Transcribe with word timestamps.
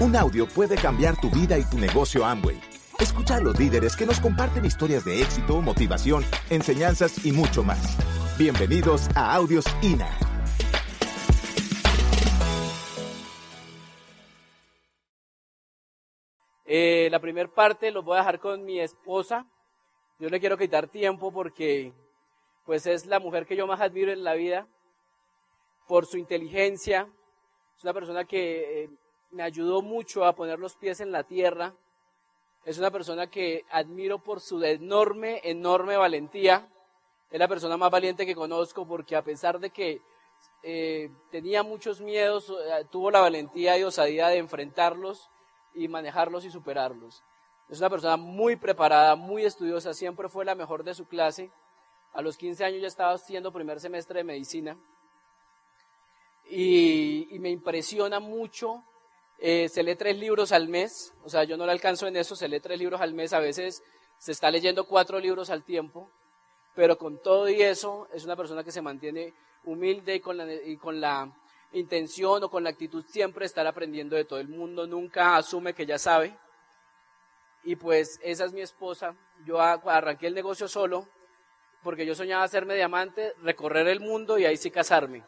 Un 0.00 0.14
audio 0.14 0.46
puede 0.46 0.76
cambiar 0.76 1.20
tu 1.20 1.28
vida 1.28 1.58
y 1.58 1.64
tu 1.64 1.76
negocio 1.76 2.24
Amway. 2.24 2.60
Escucha 3.00 3.34
a 3.34 3.40
los 3.40 3.58
líderes 3.58 3.96
que 3.96 4.06
nos 4.06 4.20
comparten 4.20 4.64
historias 4.64 5.04
de 5.04 5.20
éxito, 5.20 5.60
motivación, 5.60 6.22
enseñanzas 6.50 7.26
y 7.26 7.32
mucho 7.32 7.64
más. 7.64 7.98
Bienvenidos 8.38 9.08
a 9.16 9.34
Audios 9.34 9.64
INA. 9.82 10.08
Eh, 16.64 17.08
la 17.10 17.18
primera 17.18 17.52
parte 17.52 17.90
los 17.90 18.04
voy 18.04 18.14
a 18.14 18.20
dejar 18.20 18.38
con 18.38 18.64
mi 18.64 18.78
esposa. 18.78 19.48
Yo 20.20 20.28
le 20.28 20.38
quiero 20.38 20.56
quitar 20.56 20.86
tiempo 20.86 21.32
porque 21.32 21.92
pues 22.64 22.86
es 22.86 23.04
la 23.06 23.18
mujer 23.18 23.46
que 23.46 23.56
yo 23.56 23.66
más 23.66 23.80
admiro 23.80 24.12
en 24.12 24.22
la 24.22 24.34
vida 24.34 24.68
por 25.88 26.06
su 26.06 26.18
inteligencia. 26.18 27.08
Es 27.76 27.82
una 27.82 27.92
persona 27.92 28.24
que 28.24 28.84
eh, 28.84 28.90
me 29.30 29.42
ayudó 29.42 29.82
mucho 29.82 30.24
a 30.24 30.34
poner 30.34 30.58
los 30.58 30.76
pies 30.76 31.00
en 31.00 31.12
la 31.12 31.24
tierra. 31.24 31.74
Es 32.64 32.78
una 32.78 32.90
persona 32.90 33.28
que 33.28 33.64
admiro 33.70 34.18
por 34.18 34.40
su 34.40 34.62
enorme, 34.62 35.40
enorme 35.44 35.96
valentía. 35.96 36.68
Es 37.30 37.38
la 37.38 37.48
persona 37.48 37.76
más 37.76 37.90
valiente 37.90 38.26
que 38.26 38.34
conozco 38.34 38.86
porque 38.86 39.16
a 39.16 39.22
pesar 39.22 39.58
de 39.58 39.70
que 39.70 40.00
eh, 40.62 41.10
tenía 41.30 41.62
muchos 41.62 42.00
miedos, 42.00 42.50
eh, 42.50 42.84
tuvo 42.90 43.10
la 43.10 43.20
valentía 43.20 43.78
y 43.78 43.84
osadía 43.84 44.28
de 44.28 44.38
enfrentarlos 44.38 45.30
y 45.74 45.88
manejarlos 45.88 46.44
y 46.44 46.50
superarlos. 46.50 47.22
Es 47.68 47.78
una 47.80 47.90
persona 47.90 48.16
muy 48.16 48.56
preparada, 48.56 49.14
muy 49.14 49.44
estudiosa, 49.44 49.92
siempre 49.92 50.28
fue 50.28 50.44
la 50.44 50.54
mejor 50.54 50.84
de 50.84 50.94
su 50.94 51.06
clase. 51.06 51.50
A 52.14 52.22
los 52.22 52.38
15 52.38 52.64
años 52.64 52.80
ya 52.80 52.88
estaba 52.88 53.12
haciendo 53.12 53.52
primer 53.52 53.78
semestre 53.78 54.18
de 54.18 54.24
medicina. 54.24 54.78
Y, 56.50 57.28
y 57.30 57.38
me 57.38 57.50
impresiona 57.50 58.20
mucho 58.20 58.82
eh, 59.38 59.68
se 59.68 59.84
lee 59.84 59.94
tres 59.94 60.18
libros 60.18 60.50
al 60.50 60.68
mes, 60.68 61.14
o 61.22 61.28
sea, 61.28 61.44
yo 61.44 61.56
no 61.56 61.64
le 61.64 61.72
alcanzo 61.72 62.08
en 62.08 62.16
eso, 62.16 62.34
se 62.34 62.48
lee 62.48 62.58
tres 62.58 62.78
libros 62.78 63.00
al 63.00 63.14
mes, 63.14 63.32
a 63.32 63.38
veces 63.38 63.82
se 64.18 64.32
está 64.32 64.50
leyendo 64.50 64.84
cuatro 64.84 65.20
libros 65.20 65.48
al 65.50 65.62
tiempo, 65.62 66.10
pero 66.74 66.98
con 66.98 67.22
todo 67.22 67.48
y 67.48 67.62
eso 67.62 68.08
es 68.12 68.24
una 68.24 68.34
persona 68.34 68.64
que 68.64 68.72
se 68.72 68.82
mantiene 68.82 69.32
humilde 69.64 70.16
y 70.16 70.20
con 70.20 70.36
la, 70.36 70.52
y 70.52 70.76
con 70.76 71.00
la 71.00 71.32
intención 71.72 72.42
o 72.42 72.50
con 72.50 72.64
la 72.64 72.70
actitud 72.70 73.04
siempre 73.06 73.46
estar 73.46 73.66
aprendiendo 73.66 74.16
de 74.16 74.24
todo 74.24 74.40
el 74.40 74.48
mundo, 74.48 74.86
nunca 74.86 75.36
asume 75.36 75.72
que 75.72 75.86
ya 75.86 75.98
sabe. 75.98 76.36
Y 77.62 77.76
pues 77.76 78.18
esa 78.22 78.44
es 78.44 78.52
mi 78.52 78.60
esposa, 78.60 79.14
yo 79.44 79.60
arranqué 79.60 80.26
el 80.26 80.34
negocio 80.34 80.66
solo 80.66 81.08
porque 81.84 82.06
yo 82.06 82.14
soñaba 82.16 82.42
hacerme 82.42 82.74
diamante, 82.74 83.34
recorrer 83.42 83.86
el 83.86 84.00
mundo 84.00 84.36
y 84.38 84.46
ahí 84.46 84.56
sí 84.56 84.70
casarme 84.70 85.24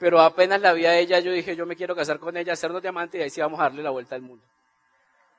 pero 0.00 0.18
apenas 0.18 0.62
la 0.62 0.72
vi 0.72 0.86
a 0.86 0.96
ella, 0.96 1.20
yo 1.20 1.30
dije, 1.30 1.54
yo 1.54 1.66
me 1.66 1.76
quiero 1.76 1.94
casar 1.94 2.18
con 2.18 2.34
ella, 2.34 2.54
hacernos 2.54 2.80
diamante 2.80 3.18
y 3.18 3.20
ahí 3.20 3.28
sí 3.28 3.42
vamos 3.42 3.60
a 3.60 3.64
darle 3.64 3.82
la 3.82 3.90
vuelta 3.90 4.14
al 4.14 4.22
mundo. 4.22 4.42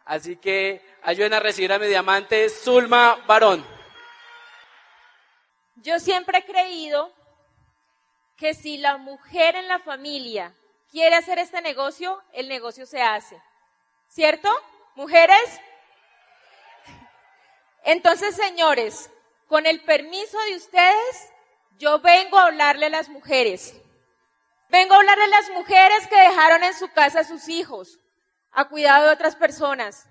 Así 0.06 0.38
que 0.38 0.86
ayuden 1.02 1.34
a 1.34 1.40
recibir 1.40 1.73
a 1.73 1.80
mi 1.80 1.88
diamante, 1.88 2.48
Zulma 2.48 3.23
Barón. 3.26 3.66
Yo 5.78 6.00
siempre 6.00 6.38
he 6.38 6.45
creído 6.45 7.12
que 8.38 8.54
si 8.54 8.78
la 8.78 8.98
mujer 8.98 9.56
en 9.56 9.67
la 9.67 9.80
familia 9.80 10.54
quiere 10.92 11.16
hacer 11.16 11.39
este 11.39 11.59
negocio, 11.64 12.22
el 12.32 12.48
negocio 12.48 12.86
se 12.86 13.02
hace. 13.02 13.42
¿Cierto? 14.09 14.48
¿Mujeres? 14.94 15.59
Entonces, 17.84 18.36
señores, 18.36 19.09
con 19.48 19.66
el 19.66 19.82
permiso 19.82 20.39
de 20.42 20.56
ustedes, 20.56 21.34
yo 21.80 22.00
vengo 22.00 22.38
a 22.38 22.45
hablarle 22.45 22.86
a 22.86 22.89
las 22.89 23.09
mujeres. 23.09 23.82
Vengo 24.72 24.94
a 24.94 25.00
hablar 25.00 25.19
de 25.19 25.27
las 25.27 25.50
mujeres 25.50 26.08
que 26.08 26.16
dejaron 26.16 26.64
en 26.64 26.73
su 26.73 26.88
casa 26.88 27.19
a 27.19 27.23
sus 27.25 27.50
hijos 27.50 28.00
a 28.52 28.69
cuidado 28.69 29.05
de 29.05 29.14
otras 29.14 29.36
personas. 29.36 30.05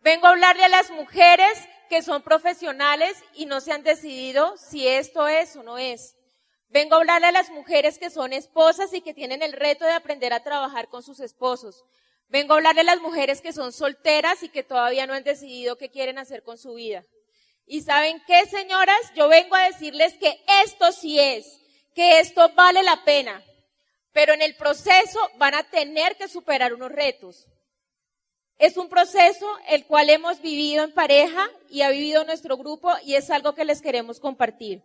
Vengo 0.00 0.26
a 0.26 0.30
hablarle 0.30 0.62
a 0.64 0.68
las 0.68 0.90
mujeres 0.90 1.58
que 1.88 2.02
son 2.02 2.20
profesionales 2.20 3.16
y 3.32 3.46
no 3.46 3.62
se 3.62 3.72
han 3.72 3.82
decidido 3.82 4.58
si 4.58 4.86
esto 4.86 5.26
es 5.26 5.56
o 5.56 5.62
no 5.62 5.78
es. 5.78 6.16
Vengo 6.68 6.96
a 6.96 6.98
hablarle 6.98 7.28
a 7.28 7.32
las 7.32 7.48
mujeres 7.48 7.98
que 7.98 8.10
son 8.10 8.34
esposas 8.34 8.92
y 8.92 9.00
que 9.00 9.14
tienen 9.14 9.40
el 9.40 9.54
reto 9.54 9.86
de 9.86 9.92
aprender 9.92 10.34
a 10.34 10.42
trabajar 10.42 10.90
con 10.90 11.02
sus 11.02 11.20
esposos. 11.20 11.82
Vengo 12.28 12.52
a 12.52 12.56
hablarle 12.56 12.82
a 12.82 12.84
las 12.84 13.00
mujeres 13.00 13.40
que 13.40 13.54
son 13.54 13.72
solteras 13.72 14.42
y 14.42 14.50
que 14.50 14.62
todavía 14.62 15.06
no 15.06 15.14
han 15.14 15.24
decidido 15.24 15.78
qué 15.78 15.88
quieren 15.88 16.18
hacer 16.18 16.42
con 16.42 16.58
su 16.58 16.74
vida. 16.74 17.06
Y 17.66 17.80
saben 17.80 18.22
qué, 18.26 18.44
señoras, 18.44 19.00
yo 19.14 19.28
vengo 19.28 19.56
a 19.56 19.64
decirles 19.64 20.12
que 20.20 20.44
esto 20.62 20.92
sí 20.92 21.18
es, 21.18 21.46
que 21.94 22.20
esto 22.20 22.50
vale 22.54 22.82
la 22.82 23.02
pena, 23.04 23.42
pero 24.14 24.32
en 24.32 24.40
el 24.42 24.54
proceso 24.54 25.18
van 25.38 25.54
a 25.54 25.64
tener 25.64 26.16
que 26.16 26.28
superar 26.28 26.72
unos 26.72 26.92
retos. 26.92 27.48
Es 28.56 28.76
un 28.76 28.88
proceso 28.88 29.46
el 29.68 29.84
cual 29.86 30.08
hemos 30.08 30.40
vivido 30.40 30.84
en 30.84 30.94
pareja 30.94 31.50
y 31.68 31.82
ha 31.82 31.90
vivido 31.90 32.24
nuestro 32.24 32.56
grupo 32.56 32.92
y 33.04 33.16
es 33.16 33.28
algo 33.28 33.56
que 33.56 33.64
les 33.64 33.82
queremos 33.82 34.20
compartir. 34.20 34.82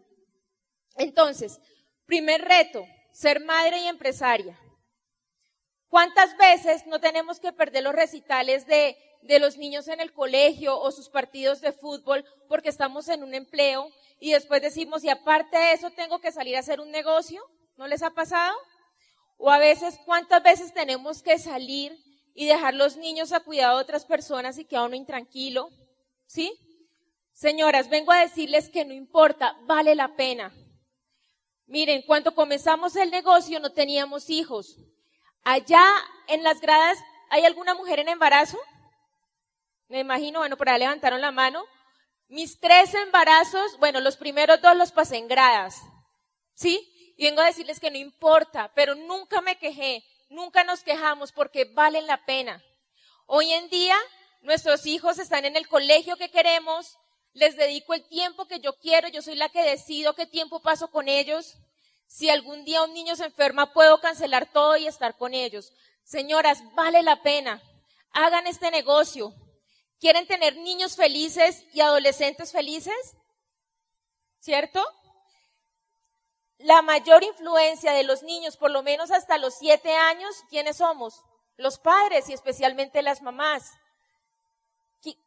Entonces, 0.96 1.62
primer 2.08 2.42
reto, 2.42 2.84
ser 3.12 3.40
madre 3.40 3.80
y 3.80 3.88
empresaria. 3.88 4.60
¿Cuántas 5.90 6.36
veces 6.36 6.88
no 6.88 7.00
tenemos 7.00 7.40
que 7.40 7.54
perder 7.54 7.84
los 7.84 7.94
recitales 7.94 8.66
de, 8.66 8.98
de 9.22 9.38
los 9.38 9.58
niños 9.58 9.88
en 9.90 10.00
el 10.00 10.12
colegio 10.12 10.80
o 10.80 10.92
sus 10.92 11.08
partidos 11.08 11.62
de 11.62 11.72
fútbol 11.72 12.26
porque 12.48 12.70
estamos 12.70 13.08
en 13.10 13.22
un 13.22 13.36
empleo 13.36 13.92
y 14.20 14.32
después 14.32 14.64
decimos, 14.64 15.04
y 15.04 15.10
aparte 15.10 15.56
de 15.56 15.74
eso 15.74 15.92
tengo 15.92 16.20
que 16.20 16.32
salir 16.32 16.56
a 16.56 16.62
hacer 16.62 16.80
un 16.80 16.90
negocio? 16.90 17.48
¿No 17.78 17.88
les 17.88 18.02
ha 18.02 18.10
pasado? 18.10 18.58
O 19.42 19.50
a 19.50 19.58
veces, 19.58 19.98
¿cuántas 20.06 20.44
veces 20.44 20.74
tenemos 20.74 21.24
que 21.24 21.40
salir 21.40 21.98
y 22.36 22.46
dejar 22.46 22.74
los 22.74 22.98
niños 22.98 23.32
a 23.32 23.40
cuidado 23.40 23.78
de 23.78 23.84
otras 23.84 24.06
personas 24.06 24.58
y 24.58 24.66
queda 24.66 24.84
uno 24.84 24.98
intranquilo? 24.98 25.70
¿Sí? 26.28 26.52
Señoras, 27.32 27.90
vengo 27.90 28.12
a 28.12 28.20
decirles 28.20 28.70
que 28.70 28.84
no 28.84 28.94
importa, 28.94 29.56
vale 29.62 29.96
la 29.96 30.14
pena. 30.18 30.54
Miren, 31.68 32.02
cuando 32.02 32.36
comenzamos 32.36 32.98
el 32.98 33.12
negocio 33.12 33.62
no 33.62 33.72
teníamos 33.72 34.30
hijos. 34.30 34.76
Allá 35.46 35.86
en 36.28 36.44
las 36.44 36.60
gradas, 36.60 36.98
¿hay 37.30 37.46
alguna 37.46 37.74
mujer 37.76 38.00
en 38.00 38.10
embarazo? 38.10 38.60
Me 39.88 40.02
imagino, 40.02 40.40
bueno, 40.40 40.58
por 40.58 40.68
ahí 40.68 40.80
levantaron 40.80 41.22
la 41.22 41.32
mano. 41.32 41.64
Mis 42.28 42.60
tres 42.60 42.94
embarazos, 42.94 43.78
bueno, 43.80 44.02
los 44.02 44.18
primeros 44.18 44.62
dos 44.62 44.76
los 44.76 44.92
pasé 44.92 45.16
en 45.16 45.30
gradas. 45.30 45.82
¿Sí? 46.56 46.99
Y 47.20 47.26
vengo 47.26 47.42
a 47.42 47.48
decirles 47.48 47.82
que 47.82 47.92
no 47.92 47.98
importa, 47.98 48.72
pero 48.74 48.96
nunca 48.96 49.42
me 49.42 49.58
quejé, 49.58 50.06
nunca 50.30 50.64
nos 50.64 50.84
quejamos 50.84 51.34
porque 51.34 51.66
valen 51.66 52.08
la 52.08 52.24
pena. 52.26 52.64
Hoy 53.26 53.52
en 53.52 53.70
día 53.70 53.98
nuestros 54.40 54.86
hijos 54.86 55.20
están 55.20 55.44
en 55.44 55.58
el 55.58 55.68
colegio 55.68 56.16
que 56.16 56.32
queremos, 56.32 56.98
les 57.34 57.58
dedico 57.58 57.94
el 57.94 58.08
tiempo 58.08 58.48
que 58.48 58.62
yo 58.62 58.72
quiero, 58.80 59.10
yo 59.10 59.22
soy 59.22 59.36
la 59.36 59.50
que 59.50 59.64
decido 59.64 60.14
qué 60.14 60.28
tiempo 60.28 60.62
paso 60.62 60.92
con 60.92 61.10
ellos. 61.10 61.58
Si 62.08 62.30
algún 62.30 62.64
día 62.64 62.84
un 62.84 62.94
niño 62.94 63.18
se 63.18 63.26
enferma, 63.26 63.74
puedo 63.74 64.00
cancelar 64.00 64.50
todo 64.54 64.78
y 64.78 64.88
estar 64.88 65.18
con 65.18 65.34
ellos. 65.34 65.74
Señoras, 66.06 66.64
vale 66.74 67.04
la 67.04 67.22
pena. 67.22 67.62
Hagan 68.14 68.48
este 68.48 68.72
negocio. 68.72 69.34
¿Quieren 70.00 70.26
tener 70.26 70.56
niños 70.56 70.96
felices 70.96 71.66
y 71.74 71.82
adolescentes 71.82 72.54
felices? 72.54 73.18
¿Cierto? 74.40 74.82
La 76.60 76.82
mayor 76.82 77.24
influencia 77.24 77.94
de 77.94 78.04
los 78.04 78.22
niños, 78.22 78.58
por 78.58 78.70
lo 78.70 78.84
menos 78.84 79.12
hasta 79.12 79.38
los 79.38 79.56
siete 79.56 79.94
años, 79.94 80.44
¿quiénes 80.50 80.78
somos? 80.78 81.24
Los 81.58 81.80
padres 81.80 82.30
y 82.30 82.34
especialmente 82.34 83.02
las 83.02 83.22
mamás. 83.22 83.72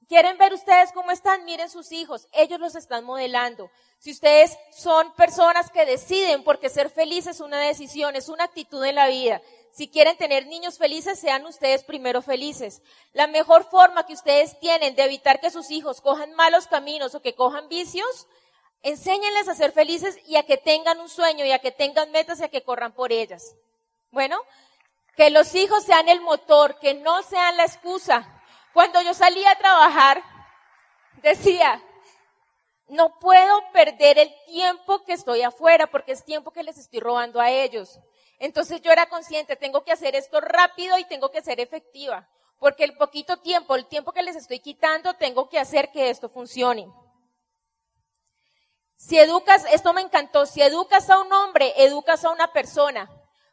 ¿Quieren 0.06 0.36
ver 0.36 0.52
ustedes 0.52 0.92
cómo 0.92 1.10
están? 1.10 1.46
Miren 1.46 1.70
sus 1.70 1.92
hijos, 1.92 2.28
ellos 2.32 2.60
los 2.60 2.74
están 2.74 3.04
modelando. 3.04 3.70
Si 3.98 4.10
ustedes 4.10 4.58
son 4.76 5.14
personas 5.14 5.70
que 5.70 5.86
deciden, 5.86 6.44
porque 6.44 6.68
ser 6.68 6.90
feliz 6.90 7.26
es 7.26 7.40
una 7.40 7.58
decisión, 7.60 8.14
es 8.14 8.28
una 8.28 8.44
actitud 8.44 8.84
en 8.84 8.96
la 8.96 9.08
vida. 9.08 9.40
Si 9.72 9.88
quieren 9.88 10.18
tener 10.18 10.46
niños 10.46 10.76
felices, 10.76 11.18
sean 11.18 11.46
ustedes 11.46 11.82
primero 11.84 12.20
felices. 12.20 12.82
La 13.14 13.26
mejor 13.26 13.64
forma 13.70 14.04
que 14.04 14.12
ustedes 14.12 14.60
tienen 14.60 14.94
de 14.94 15.04
evitar 15.04 15.40
que 15.40 15.50
sus 15.50 15.70
hijos 15.70 16.02
cojan 16.02 16.34
malos 16.34 16.66
caminos 16.66 17.14
o 17.14 17.22
que 17.22 17.34
cojan 17.34 17.70
vicios 17.70 18.26
Enséñenles 18.82 19.48
a 19.48 19.54
ser 19.54 19.72
felices 19.72 20.18
y 20.26 20.36
a 20.36 20.42
que 20.42 20.56
tengan 20.56 21.00
un 21.00 21.08
sueño 21.08 21.44
y 21.44 21.52
a 21.52 21.60
que 21.60 21.70
tengan 21.70 22.10
metas 22.10 22.40
y 22.40 22.44
a 22.44 22.48
que 22.48 22.62
corran 22.62 22.92
por 22.92 23.12
ellas. 23.12 23.54
Bueno, 24.10 24.40
que 25.16 25.30
los 25.30 25.54
hijos 25.54 25.84
sean 25.84 26.08
el 26.08 26.20
motor, 26.20 26.78
que 26.80 26.94
no 26.94 27.22
sean 27.22 27.56
la 27.56 27.64
excusa. 27.64 28.42
Cuando 28.72 29.00
yo 29.02 29.14
salía 29.14 29.52
a 29.52 29.58
trabajar, 29.58 30.22
decía, 31.22 31.80
no 32.88 33.18
puedo 33.20 33.62
perder 33.72 34.18
el 34.18 34.34
tiempo 34.46 35.04
que 35.04 35.12
estoy 35.12 35.42
afuera 35.42 35.86
porque 35.86 36.12
es 36.12 36.24
tiempo 36.24 36.50
que 36.50 36.62
les 36.62 36.76
estoy 36.76 37.00
robando 37.00 37.40
a 37.40 37.50
ellos. 37.50 38.00
Entonces 38.38 38.80
yo 38.80 38.90
era 38.90 39.08
consciente, 39.08 39.54
tengo 39.54 39.84
que 39.84 39.92
hacer 39.92 40.16
esto 40.16 40.40
rápido 40.40 40.98
y 40.98 41.04
tengo 41.04 41.30
que 41.30 41.42
ser 41.42 41.60
efectiva, 41.60 42.28
porque 42.58 42.82
el 42.82 42.96
poquito 42.96 43.36
tiempo, 43.36 43.76
el 43.76 43.86
tiempo 43.86 44.12
que 44.12 44.22
les 44.22 44.34
estoy 44.34 44.58
quitando, 44.58 45.14
tengo 45.14 45.48
que 45.48 45.60
hacer 45.60 45.92
que 45.92 46.10
esto 46.10 46.28
funcione. 46.28 46.88
Si 49.04 49.18
educas, 49.18 49.64
esto 49.72 49.92
me 49.92 50.00
encantó, 50.00 50.46
si 50.46 50.62
educas 50.62 51.10
a 51.10 51.18
un 51.18 51.32
hombre, 51.32 51.74
educas 51.76 52.24
a 52.24 52.30
una 52.30 52.52
persona, 52.52 53.10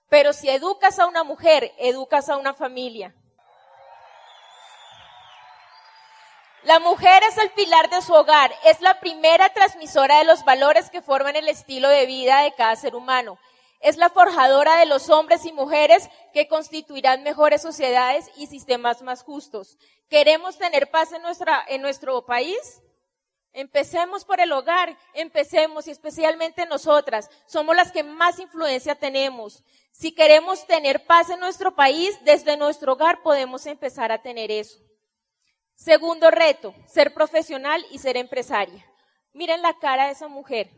pero 0.08 0.32
si 0.32 0.48
educas 0.48 1.00
a 1.00 1.08
una 1.08 1.24
mujer, 1.24 1.74
educas 1.80 2.30
a 2.30 2.38
una 2.38 2.54
familia. 2.54 3.16
La 6.62 6.80
mujer 6.80 7.24
es 7.24 7.40
el 7.40 7.50
pilar 7.50 7.90
de 7.90 8.04
su 8.04 8.14
hogar, 8.14 8.54
es 8.64 8.80
la 8.82 9.00
primera 9.00 9.52
transmisora 9.52 10.20
de 10.20 10.26
los 10.26 10.46
valores 10.46 10.92
que 10.92 11.02
forman 11.02 11.36
el 11.36 11.48
estilo 11.48 11.90
de 11.90 12.06
vida 12.06 12.44
de 12.44 12.54
cada 12.54 12.76
ser 12.76 12.96
humano. 12.96 13.40
Es 13.80 13.98
la 13.98 14.12
forjadora 14.12 14.76
de 14.76 14.86
los 14.86 15.10
hombres 15.10 15.48
y 15.48 15.52
mujeres 15.52 16.12
que 16.32 16.48
constituirán 16.48 17.24
mejores 17.24 17.64
sociedades 17.64 18.30
y 18.36 18.46
sistemas 18.46 19.02
más 19.02 19.24
justos. 19.24 19.80
¿Queremos 20.10 20.60
tener 20.60 20.92
paz 20.92 21.12
en, 21.12 21.24
nuestra, 21.24 21.66
en 21.68 21.82
nuestro 21.82 22.24
país? 22.24 22.84
Empecemos 23.52 24.26
por 24.26 24.40
el 24.40 24.52
hogar, 24.52 24.98
empecemos 25.14 25.88
y 25.88 25.92
especialmente 25.92 26.66
nosotras, 26.66 27.30
somos 27.48 27.76
las 27.76 27.92
que 27.92 28.04
más 28.04 28.40
influencia 28.40 28.96
tenemos. 28.96 29.64
Si 29.92 30.12
queremos 30.14 30.68
tener 30.68 31.06
paz 31.06 31.30
en 31.30 31.40
nuestro 31.40 31.76
país, 31.76 32.18
desde 32.24 32.58
nuestro 32.58 32.94
hogar 32.94 33.22
podemos 33.24 33.66
empezar 33.66 34.12
a 34.12 34.22
tener 34.22 34.52
eso. 34.52 34.80
Segundo 35.76 36.30
reto, 36.30 36.76
ser 36.86 37.14
profesional 37.14 37.84
y 37.90 37.98
ser 37.98 38.18
empresaria. 38.18 38.86
Miren 39.34 39.62
la 39.62 39.78
cara 39.80 40.06
de 40.06 40.12
esa 40.12 40.28
mujer. 40.28 40.70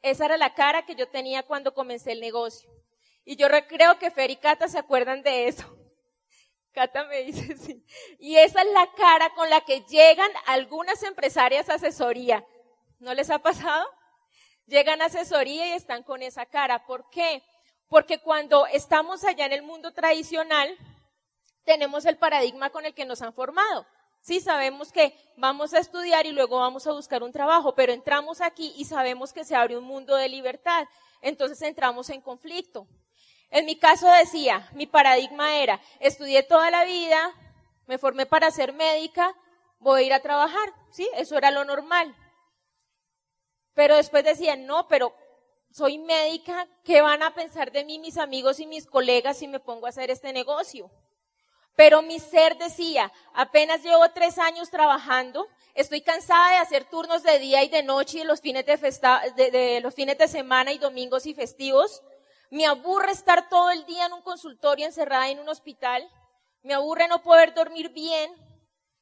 Esa 0.00 0.24
era 0.24 0.36
la 0.36 0.54
cara 0.54 0.84
que 0.84 0.94
yo 0.94 1.08
tenía 1.08 1.44
cuando 1.44 1.74
comencé 1.74 2.12
el 2.12 2.20
negocio. 2.20 2.68
Y 3.24 3.36
yo 3.36 3.46
creo 3.68 3.98
que 3.98 4.10
Fer 4.10 4.30
y 4.30 4.36
Cata 4.36 4.66
se 4.66 4.78
acuerdan 4.78 5.22
de 5.22 5.46
eso. 5.46 5.81
Cata 6.72 7.04
me 7.04 7.22
dice 7.22 7.56
sí. 7.58 7.84
Y 8.18 8.36
esa 8.36 8.62
es 8.62 8.72
la 8.72 8.90
cara 8.96 9.30
con 9.34 9.48
la 9.50 9.60
que 9.60 9.82
llegan 9.82 10.30
algunas 10.46 11.02
empresarias 11.02 11.68
a 11.68 11.74
asesoría. 11.74 12.44
¿No 12.98 13.14
les 13.14 13.30
ha 13.30 13.38
pasado? 13.38 13.86
Llegan 14.66 15.02
a 15.02 15.06
asesoría 15.06 15.68
y 15.68 15.72
están 15.72 16.02
con 16.02 16.22
esa 16.22 16.46
cara. 16.46 16.86
¿Por 16.86 17.08
qué? 17.10 17.42
Porque 17.88 18.18
cuando 18.18 18.66
estamos 18.66 19.24
allá 19.24 19.46
en 19.46 19.52
el 19.52 19.62
mundo 19.62 19.92
tradicional, 19.92 20.76
tenemos 21.64 22.06
el 22.06 22.16
paradigma 22.16 22.70
con 22.70 22.86
el 22.86 22.94
que 22.94 23.04
nos 23.04 23.22
han 23.22 23.34
formado. 23.34 23.86
Sí, 24.20 24.40
sabemos 24.40 24.92
que 24.92 25.14
vamos 25.36 25.74
a 25.74 25.80
estudiar 25.80 26.26
y 26.26 26.32
luego 26.32 26.60
vamos 26.60 26.86
a 26.86 26.92
buscar 26.92 27.24
un 27.24 27.32
trabajo, 27.32 27.74
pero 27.74 27.92
entramos 27.92 28.40
aquí 28.40 28.72
y 28.76 28.84
sabemos 28.84 29.32
que 29.32 29.44
se 29.44 29.56
abre 29.56 29.76
un 29.76 29.84
mundo 29.84 30.14
de 30.14 30.28
libertad. 30.28 30.86
Entonces 31.20 31.60
entramos 31.62 32.08
en 32.08 32.20
conflicto. 32.20 32.86
En 33.52 33.66
mi 33.66 33.76
caso 33.76 34.08
decía, 34.08 34.66
mi 34.72 34.86
paradigma 34.86 35.56
era, 35.56 35.78
estudié 36.00 36.42
toda 36.42 36.70
la 36.70 36.84
vida, 36.84 37.34
me 37.86 37.98
formé 37.98 38.24
para 38.24 38.50
ser 38.50 38.72
médica, 38.72 39.34
voy 39.78 40.02
a 40.02 40.06
ir 40.06 40.12
a 40.14 40.20
trabajar. 40.20 40.72
Sí, 40.90 41.06
eso 41.16 41.36
era 41.36 41.50
lo 41.50 41.62
normal. 41.64 42.16
Pero 43.74 43.96
después 43.96 44.24
decía, 44.24 44.56
no, 44.56 44.88
pero 44.88 45.14
soy 45.70 45.98
médica, 45.98 46.66
¿qué 46.82 47.02
van 47.02 47.22
a 47.22 47.34
pensar 47.34 47.72
de 47.72 47.84
mí 47.84 47.98
mis 47.98 48.16
amigos 48.16 48.58
y 48.58 48.66
mis 48.66 48.86
colegas 48.86 49.36
si 49.36 49.48
me 49.48 49.60
pongo 49.60 49.84
a 49.84 49.90
hacer 49.90 50.10
este 50.10 50.32
negocio? 50.32 50.90
Pero 51.76 52.00
mi 52.00 52.20
ser 52.20 52.56
decía, 52.56 53.12
apenas 53.34 53.82
llevo 53.82 54.08
tres 54.12 54.38
años 54.38 54.70
trabajando, 54.70 55.46
estoy 55.74 56.00
cansada 56.00 56.52
de 56.52 56.56
hacer 56.56 56.84
turnos 56.84 57.22
de 57.22 57.38
día 57.38 57.62
y 57.64 57.68
de 57.68 57.82
noche 57.82 58.20
y 58.20 58.24
los 58.24 58.40
fines 58.40 58.64
de, 58.64 59.50
de, 59.50 59.80
los 59.82 59.94
fines 59.94 60.16
de 60.16 60.28
semana 60.28 60.72
y 60.72 60.78
domingos 60.78 61.26
y 61.26 61.34
festivos. 61.34 62.02
Me 62.52 62.66
aburre 62.66 63.12
estar 63.12 63.48
todo 63.48 63.70
el 63.70 63.86
día 63.86 64.04
en 64.04 64.12
un 64.12 64.20
consultorio 64.20 64.84
encerrada 64.84 65.30
en 65.30 65.38
un 65.38 65.48
hospital. 65.48 66.06
Me 66.62 66.74
aburre 66.74 67.08
no 67.08 67.22
poder 67.22 67.54
dormir 67.54 67.88
bien. 67.94 68.30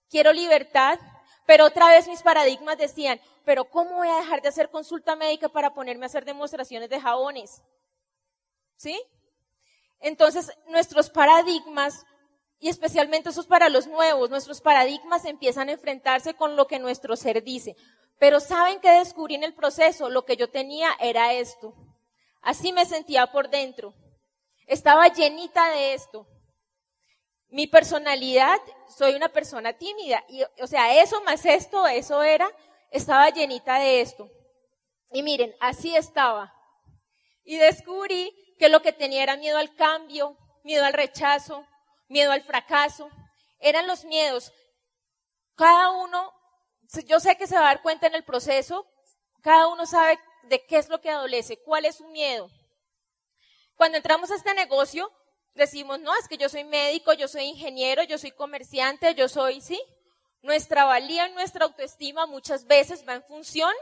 Quiero 0.08 0.32
libertad. 0.32 1.00
Pero 1.46 1.64
otra 1.64 1.88
vez 1.88 2.06
mis 2.06 2.22
paradigmas 2.22 2.78
decían, 2.78 3.20
pero 3.44 3.64
¿cómo 3.64 3.96
voy 3.96 4.06
a 4.06 4.18
dejar 4.18 4.40
de 4.40 4.50
hacer 4.50 4.70
consulta 4.70 5.16
médica 5.16 5.48
para 5.48 5.74
ponerme 5.74 6.04
a 6.04 6.06
hacer 6.06 6.24
demostraciones 6.24 6.88
de 6.90 7.00
jabones? 7.00 7.60
¿Sí? 8.76 9.02
Entonces, 9.98 10.52
nuestros 10.68 11.10
paradigmas 11.10 12.06
y 12.60 12.68
especialmente 12.68 13.30
eso 13.30 13.40
es 13.40 13.48
para 13.48 13.68
los 13.68 13.88
nuevos. 13.88 14.30
Nuestros 14.30 14.60
paradigmas 14.60 15.24
empiezan 15.24 15.70
a 15.70 15.72
enfrentarse 15.72 16.34
con 16.34 16.54
lo 16.54 16.68
que 16.68 16.78
nuestro 16.78 17.16
ser 17.16 17.42
dice. 17.42 17.74
Pero 18.16 18.38
¿saben 18.38 18.78
qué 18.78 18.92
descubrí 18.92 19.34
en 19.34 19.42
el 19.42 19.54
proceso? 19.54 20.08
Lo 20.08 20.24
que 20.24 20.36
yo 20.36 20.48
tenía 20.50 20.92
era 21.00 21.32
esto. 21.32 21.74
Así 22.40 22.72
me 22.72 22.86
sentía 22.86 23.26
por 23.30 23.50
dentro. 23.50 23.94
Estaba 24.66 25.08
llenita 25.08 25.70
de 25.70 25.94
esto. 25.94 26.26
Mi 27.48 27.66
personalidad, 27.66 28.58
soy 28.96 29.14
una 29.14 29.28
persona 29.28 29.72
tímida. 29.72 30.24
Y, 30.28 30.42
o 30.62 30.66
sea, 30.66 31.02
eso 31.02 31.20
más 31.22 31.44
esto, 31.44 31.86
eso 31.86 32.22
era, 32.22 32.50
estaba 32.90 33.30
llenita 33.30 33.78
de 33.78 34.00
esto. 34.00 34.30
Y 35.12 35.22
miren, 35.22 35.54
así 35.60 35.96
estaba. 35.96 36.54
Y 37.42 37.56
descubrí 37.56 38.32
que 38.58 38.68
lo 38.68 38.80
que 38.80 38.92
tenía 38.92 39.22
era 39.22 39.36
miedo 39.36 39.58
al 39.58 39.74
cambio, 39.74 40.36
miedo 40.62 40.84
al 40.84 40.92
rechazo, 40.92 41.66
miedo 42.08 42.30
al 42.30 42.42
fracaso, 42.42 43.10
eran 43.58 43.86
los 43.86 44.04
miedos. 44.04 44.52
Cada 45.56 45.90
uno, 45.90 46.32
yo 47.06 47.20
sé 47.20 47.36
que 47.36 47.46
se 47.46 47.56
va 47.56 47.62
a 47.62 47.74
dar 47.74 47.82
cuenta 47.82 48.06
en 48.06 48.14
el 48.14 48.24
proceso, 48.24 48.86
cada 49.42 49.68
uno 49.68 49.86
sabe 49.86 50.18
de 50.44 50.64
qué 50.66 50.78
es 50.78 50.88
lo 50.88 51.00
que 51.00 51.10
adolece, 51.10 51.58
cuál 51.58 51.84
es 51.84 51.96
su 51.96 52.06
miedo. 52.08 52.50
Cuando 53.76 53.96
entramos 53.96 54.30
a 54.30 54.36
este 54.36 54.52
negocio, 54.54 55.10
decimos, 55.54 56.00
no, 56.00 56.14
es 56.16 56.28
que 56.28 56.36
yo 56.36 56.48
soy 56.48 56.64
médico, 56.64 57.12
yo 57.12 57.28
soy 57.28 57.44
ingeniero, 57.44 58.02
yo 58.02 58.18
soy 58.18 58.32
comerciante, 58.32 59.14
yo 59.14 59.28
soy, 59.28 59.60
sí. 59.60 59.80
Nuestra 60.42 60.84
valía, 60.84 61.28
nuestra 61.28 61.66
autoestima 61.66 62.26
muchas 62.26 62.66
veces 62.66 63.06
va 63.06 63.14
en 63.14 63.22
función 63.24 63.72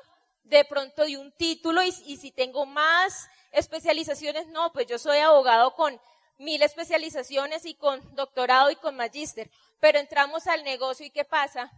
de 0.45 0.65
pronto 0.65 1.05
de 1.05 1.19
un 1.19 1.33
título 1.33 1.83
y, 1.83 1.95
y 2.07 2.17
si 2.17 2.33
tengo 2.33 2.67
más 2.67 3.29
especializaciones, 3.53 4.47
no, 4.49 4.73
pues 4.73 4.87
yo 4.87 4.99
soy 4.99 5.19
abogado 5.19 5.75
con 5.75 6.01
mil 6.39 6.63
especializaciones 6.63 7.65
y 7.65 7.75
con 7.75 8.01
doctorado 8.15 8.71
y 8.71 8.77
con 8.77 8.97
magíster, 8.97 9.51
pero 9.81 9.99
entramos 9.99 10.47
al 10.47 10.65
negocio 10.65 11.07
y 11.07 11.11
¿qué 11.11 11.25
pasa? 11.25 11.71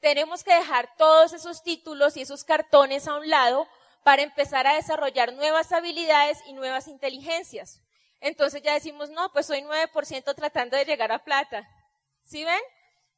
Tenemos 0.00 0.44
que 0.44 0.54
dejar 0.54 0.94
todos 0.96 1.32
esos 1.32 1.62
títulos 1.62 2.16
y 2.16 2.22
esos 2.22 2.44
cartones 2.44 3.08
a 3.08 3.14
un 3.16 3.28
lado 3.28 3.68
para 4.04 4.22
empezar 4.22 4.66
a 4.66 4.74
desarrollar 4.74 5.32
nuevas 5.32 5.72
habilidades 5.72 6.38
y 6.46 6.52
nuevas 6.52 6.88
inteligencias. 6.88 7.80
Entonces 8.20 8.62
ya 8.62 8.74
decimos, 8.74 9.10
no, 9.10 9.30
pues 9.32 9.46
soy 9.46 9.62
9% 9.62 10.34
tratando 10.34 10.76
de 10.76 10.84
llegar 10.84 11.12
a 11.12 11.24
plata. 11.24 11.68
¿Sí 12.24 12.44
ven? 12.44 12.62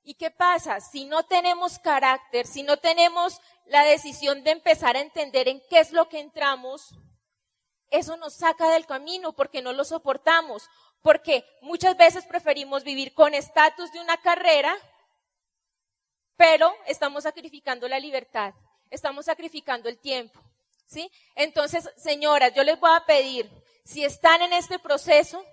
¿Y 0.02 0.14
qué 0.14 0.30
pasa? 0.30 0.80
Si 0.80 1.04
no 1.04 1.24
tenemos 1.24 1.78
carácter, 1.78 2.46
si 2.46 2.62
no 2.62 2.78
tenemos 2.78 3.40
la 3.66 3.84
decisión 3.84 4.42
de 4.44 4.52
empezar 4.52 4.96
a 4.96 5.00
entender 5.00 5.48
en 5.48 5.62
qué 5.68 5.80
es 5.80 5.92
lo 5.92 6.08
que 6.08 6.20
entramos, 6.20 6.94
eso 7.90 8.16
nos 8.16 8.34
saca 8.34 8.70
del 8.70 8.86
camino 8.86 9.32
porque 9.32 9.62
no 9.62 9.72
lo 9.72 9.84
soportamos, 9.84 10.68
porque 11.02 11.44
muchas 11.60 11.96
veces 11.96 12.24
preferimos 12.24 12.84
vivir 12.84 13.14
con 13.14 13.34
estatus 13.34 13.92
de 13.92 14.00
una 14.00 14.16
carrera, 14.18 14.74
pero 16.36 16.72
estamos 16.86 17.24
sacrificando 17.24 17.88
la 17.88 17.98
libertad, 17.98 18.54
estamos 18.90 19.26
sacrificando 19.26 19.88
el 19.88 19.98
tiempo, 19.98 20.40
¿sí? 20.90 21.10
Entonces, 21.34 21.88
señoras, 21.96 22.52
yo 22.54 22.64
les 22.64 22.78
voy 22.78 22.90
a 22.92 23.04
pedir, 23.06 23.50
si 23.84 24.04
están 24.04 24.42
en 24.42 24.52
este 24.52 24.78
proceso, 24.78 25.44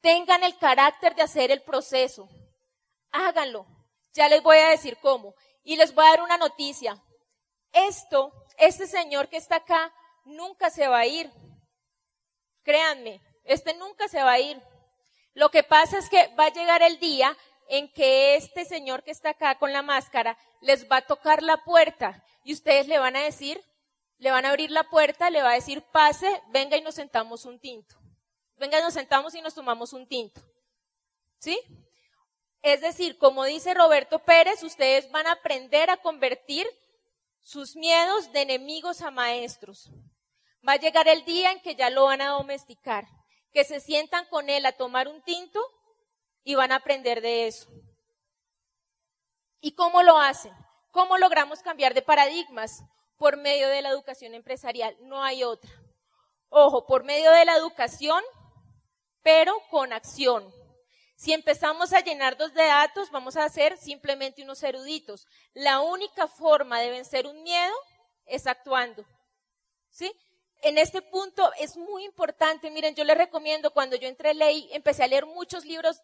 tengan 0.00 0.42
el 0.44 0.56
carácter 0.58 1.14
de 1.14 1.22
hacer 1.22 1.50
el 1.50 1.62
proceso, 1.62 2.28
háganlo, 3.10 3.66
ya 4.12 4.28
les 4.28 4.42
voy 4.42 4.58
a 4.58 4.68
decir 4.68 4.98
cómo, 5.00 5.34
y 5.64 5.76
les 5.76 5.94
voy 5.94 6.04
a 6.04 6.10
dar 6.10 6.22
una 6.22 6.38
noticia, 6.38 7.00
esto, 7.72 8.32
este 8.58 8.86
señor 8.86 9.28
que 9.28 9.36
está 9.36 9.56
acá, 9.56 9.92
nunca 10.24 10.70
se 10.70 10.86
va 10.88 10.98
a 10.98 11.06
ir, 11.06 11.30
Créanme, 12.62 13.20
este 13.44 13.74
nunca 13.74 14.08
se 14.08 14.22
va 14.22 14.32
a 14.32 14.40
ir. 14.40 14.60
Lo 15.34 15.50
que 15.50 15.62
pasa 15.62 15.98
es 15.98 16.08
que 16.08 16.28
va 16.38 16.46
a 16.46 16.52
llegar 16.52 16.82
el 16.82 16.98
día 16.98 17.36
en 17.68 17.92
que 17.92 18.36
este 18.36 18.64
señor 18.64 19.02
que 19.02 19.10
está 19.10 19.30
acá 19.30 19.58
con 19.58 19.72
la 19.72 19.82
máscara 19.82 20.38
les 20.60 20.90
va 20.90 20.98
a 20.98 21.06
tocar 21.06 21.42
la 21.42 21.64
puerta 21.64 22.24
y 22.44 22.52
ustedes 22.52 22.86
le 22.86 22.98
van 22.98 23.16
a 23.16 23.22
decir, 23.22 23.60
le 24.22 24.30
van 24.30 24.46
a 24.46 24.50
abrir 24.50 24.70
la 24.70 24.84
puerta, 24.84 25.30
le 25.30 25.42
va 25.42 25.50
a 25.50 25.54
decir, 25.54 25.82
pase, 25.82 26.42
venga 26.50 26.76
y 26.76 26.80
nos 26.80 26.94
sentamos 26.94 27.44
un 27.44 27.58
tinto. 27.58 27.96
Venga, 28.56 28.80
nos 28.80 28.94
sentamos 28.94 29.34
y 29.34 29.40
nos 29.40 29.52
tomamos 29.52 29.92
un 29.92 30.06
tinto. 30.06 30.40
¿Sí? 31.40 31.58
Es 32.62 32.80
decir, 32.82 33.18
como 33.18 33.42
dice 33.44 33.74
Roberto 33.74 34.20
Pérez, 34.20 34.62
ustedes 34.62 35.10
van 35.10 35.26
a 35.26 35.32
aprender 35.32 35.90
a 35.90 35.96
convertir 35.96 36.68
sus 37.40 37.74
miedos 37.74 38.30
de 38.30 38.42
enemigos 38.42 39.02
a 39.02 39.10
maestros. 39.10 39.90
Va 40.66 40.74
a 40.74 40.80
llegar 40.80 41.08
el 41.08 41.24
día 41.24 41.50
en 41.50 41.60
que 41.60 41.74
ya 41.74 41.90
lo 41.90 42.04
van 42.04 42.20
a 42.20 42.28
domesticar, 42.28 43.04
que 43.52 43.64
se 43.64 43.80
sientan 43.80 44.24
con 44.26 44.48
él 44.48 44.64
a 44.66 44.70
tomar 44.70 45.08
un 45.08 45.20
tinto 45.22 45.60
y 46.44 46.54
van 46.54 46.70
a 46.70 46.76
aprender 46.76 47.22
de 47.22 47.48
eso. 47.48 47.68
¿Y 49.60 49.74
cómo 49.74 50.04
lo 50.04 50.16
hacen? 50.16 50.54
¿Cómo 50.92 51.18
logramos 51.18 51.60
cambiar 51.60 51.92
de 51.92 52.02
paradigmas? 52.02 52.84
Por 53.22 53.36
medio 53.36 53.68
de 53.68 53.82
la 53.82 53.90
educación 53.90 54.34
empresarial, 54.34 54.96
no 55.02 55.22
hay 55.22 55.44
otra. 55.44 55.70
Ojo, 56.48 56.86
por 56.86 57.04
medio 57.04 57.30
de 57.30 57.44
la 57.44 57.54
educación, 57.54 58.20
pero 59.22 59.54
con 59.70 59.92
acción. 59.92 60.52
Si 61.14 61.32
empezamos 61.32 61.92
a 61.92 62.00
llenarnos 62.00 62.52
de 62.52 62.64
datos, 62.64 63.12
vamos 63.12 63.36
a 63.36 63.48
ser 63.48 63.78
simplemente 63.78 64.42
unos 64.42 64.60
eruditos. 64.64 65.28
La 65.54 65.78
única 65.82 66.26
forma 66.26 66.80
de 66.80 66.90
vencer 66.90 67.28
un 67.28 67.44
miedo 67.44 67.72
es 68.26 68.48
actuando. 68.48 69.04
¿Sí? 69.88 70.12
en 70.62 70.78
este 70.78 71.02
punto 71.02 71.50
es 71.58 71.76
muy 71.76 72.04
importante. 72.04 72.70
Miren, 72.70 72.94
yo 72.94 73.04
les 73.04 73.18
recomiendo, 73.18 73.72
cuando 73.72 73.96
yo 73.96 74.08
entré 74.08 74.30
a 74.30 74.34
ley, 74.34 74.68
empecé 74.72 75.02
a 75.02 75.08
leer 75.08 75.26
muchos 75.26 75.64
libros 75.64 76.00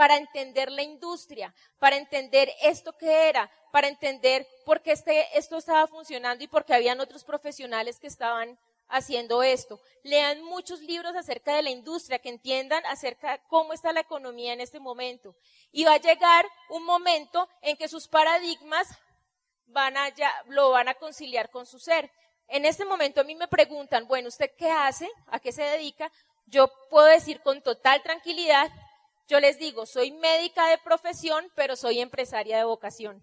para 0.00 0.16
entender 0.16 0.72
la 0.72 0.82
industria, 0.82 1.54
para 1.78 1.98
entender 1.98 2.50
esto 2.62 2.96
que 2.96 3.28
era, 3.28 3.50
para 3.70 3.86
entender 3.86 4.48
por 4.64 4.80
qué 4.80 4.92
este, 4.92 5.36
esto 5.36 5.58
estaba 5.58 5.86
funcionando 5.88 6.42
y 6.42 6.46
por 6.46 6.64
qué 6.64 6.72
habían 6.72 7.00
otros 7.00 7.22
profesionales 7.22 7.98
que 7.98 8.06
estaban 8.06 8.58
haciendo 8.88 9.42
esto. 9.42 9.78
Lean 10.02 10.42
muchos 10.42 10.80
libros 10.80 11.14
acerca 11.14 11.54
de 11.54 11.64
la 11.64 11.68
industria, 11.68 12.18
que 12.18 12.30
entiendan 12.30 12.82
acerca 12.86 13.32
de 13.32 13.42
cómo 13.48 13.74
está 13.74 13.92
la 13.92 14.00
economía 14.00 14.54
en 14.54 14.62
este 14.62 14.80
momento. 14.80 15.36
Y 15.70 15.84
va 15.84 15.92
a 15.92 16.00
llegar 16.00 16.46
un 16.70 16.86
momento 16.86 17.46
en 17.60 17.76
que 17.76 17.86
sus 17.86 18.08
paradigmas 18.08 18.88
van 19.66 19.98
a 19.98 20.10
lo 20.46 20.70
van 20.70 20.88
a 20.88 20.94
conciliar 20.94 21.50
con 21.50 21.66
su 21.66 21.78
ser. 21.78 22.10
En 22.48 22.64
este 22.64 22.86
momento 22.86 23.20
a 23.20 23.24
mí 23.24 23.34
me 23.34 23.48
preguntan, 23.48 24.08
bueno, 24.08 24.28
¿usted 24.28 24.50
qué 24.56 24.70
hace? 24.70 25.10
¿A 25.26 25.40
qué 25.40 25.52
se 25.52 25.62
dedica? 25.62 26.10
Yo 26.46 26.72
puedo 26.88 27.06
decir 27.06 27.42
con 27.42 27.60
total 27.60 28.02
tranquilidad, 28.02 28.70
yo 29.30 29.38
les 29.38 29.58
digo, 29.58 29.86
soy 29.86 30.10
médica 30.10 30.66
de 30.68 30.78
profesión, 30.78 31.52
pero 31.54 31.76
soy 31.76 32.00
empresaria 32.00 32.58
de 32.58 32.64
vocación. 32.64 33.22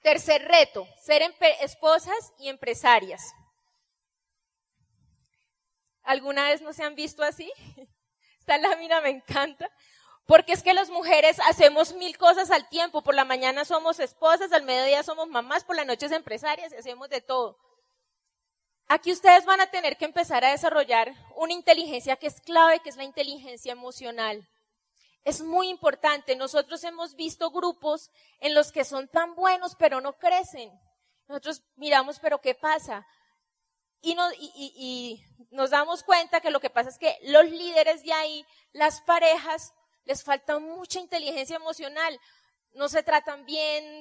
Tercer 0.00 0.48
reto, 0.48 0.88
ser 0.98 1.22
esposas 1.60 2.32
y 2.38 2.48
empresarias. 2.48 3.20
¿Alguna 6.02 6.48
vez 6.48 6.62
no 6.62 6.72
se 6.72 6.84
han 6.84 6.94
visto 6.94 7.22
así? 7.22 7.52
Esta 8.38 8.56
lámina 8.56 9.02
me 9.02 9.10
encanta. 9.10 9.70
Porque 10.26 10.52
es 10.54 10.62
que 10.62 10.72
las 10.72 10.88
mujeres 10.88 11.38
hacemos 11.46 11.92
mil 11.92 12.16
cosas 12.16 12.50
al 12.50 12.66
tiempo. 12.70 13.02
Por 13.02 13.14
la 13.14 13.26
mañana 13.26 13.66
somos 13.66 14.00
esposas, 14.00 14.52
al 14.52 14.62
mediodía 14.62 15.02
somos 15.02 15.28
mamás, 15.28 15.64
por 15.64 15.76
la 15.76 15.84
noche 15.84 16.06
somos 16.06 16.16
empresarias 16.16 16.72
y 16.72 16.76
hacemos 16.76 17.10
de 17.10 17.20
todo. 17.20 17.58
Aquí 18.86 19.12
ustedes 19.12 19.44
van 19.46 19.60
a 19.60 19.70
tener 19.70 19.96
que 19.96 20.04
empezar 20.04 20.44
a 20.44 20.50
desarrollar 20.50 21.14
una 21.36 21.54
inteligencia 21.54 22.16
que 22.16 22.26
es 22.26 22.40
clave, 22.40 22.80
que 22.80 22.90
es 22.90 22.96
la 22.96 23.04
inteligencia 23.04 23.72
emocional. 23.72 24.46
Es 25.24 25.40
muy 25.40 25.68
importante. 25.68 26.36
Nosotros 26.36 26.84
hemos 26.84 27.14
visto 27.14 27.50
grupos 27.50 28.10
en 28.40 28.54
los 28.54 28.72
que 28.72 28.84
son 28.84 29.08
tan 29.08 29.34
buenos 29.34 29.74
pero 29.76 30.00
no 30.00 30.12
crecen. 30.18 30.70
Nosotros 31.28 31.62
miramos, 31.76 32.18
pero 32.20 32.40
¿qué 32.40 32.54
pasa? 32.54 33.06
Y, 34.02 35.24
nos 35.50 35.70
damos 35.70 36.02
cuenta 36.02 36.40
que 36.40 36.50
lo 36.50 36.60
que 36.60 36.68
pasa 36.68 36.90
es 36.90 36.98
que 36.98 37.16
los 37.22 37.46
líderes 37.46 38.02
de 38.02 38.12
ahí, 38.12 38.44
las 38.72 39.00
parejas, 39.00 39.72
les 40.04 40.22
falta 40.22 40.58
mucha 40.58 41.00
inteligencia 41.00 41.56
emocional. 41.56 42.20
No 42.72 42.90
se 42.90 43.02
tratan 43.02 43.46
bien, 43.46 44.00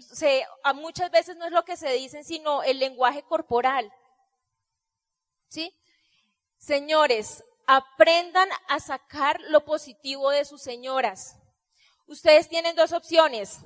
a 0.64 0.74
muchas 0.74 1.10
veces 1.10 1.38
no 1.38 1.46
es 1.46 1.54
lo 1.54 1.64
que 1.64 1.78
se 1.78 1.94
dicen, 1.94 2.26
sino 2.26 2.64
el 2.64 2.80
lenguaje 2.80 3.24
corporal. 3.24 3.94
¿Sí? 5.54 5.72
Señores, 6.58 7.44
aprendan 7.68 8.50
a 8.68 8.80
sacar 8.80 9.40
lo 9.50 9.64
positivo 9.64 10.32
de 10.32 10.46
sus 10.46 10.64
señoras. 10.64 11.36
Ustedes 12.08 12.50
tienen 12.50 12.76
dos 12.76 12.92
opciones. 12.92 13.60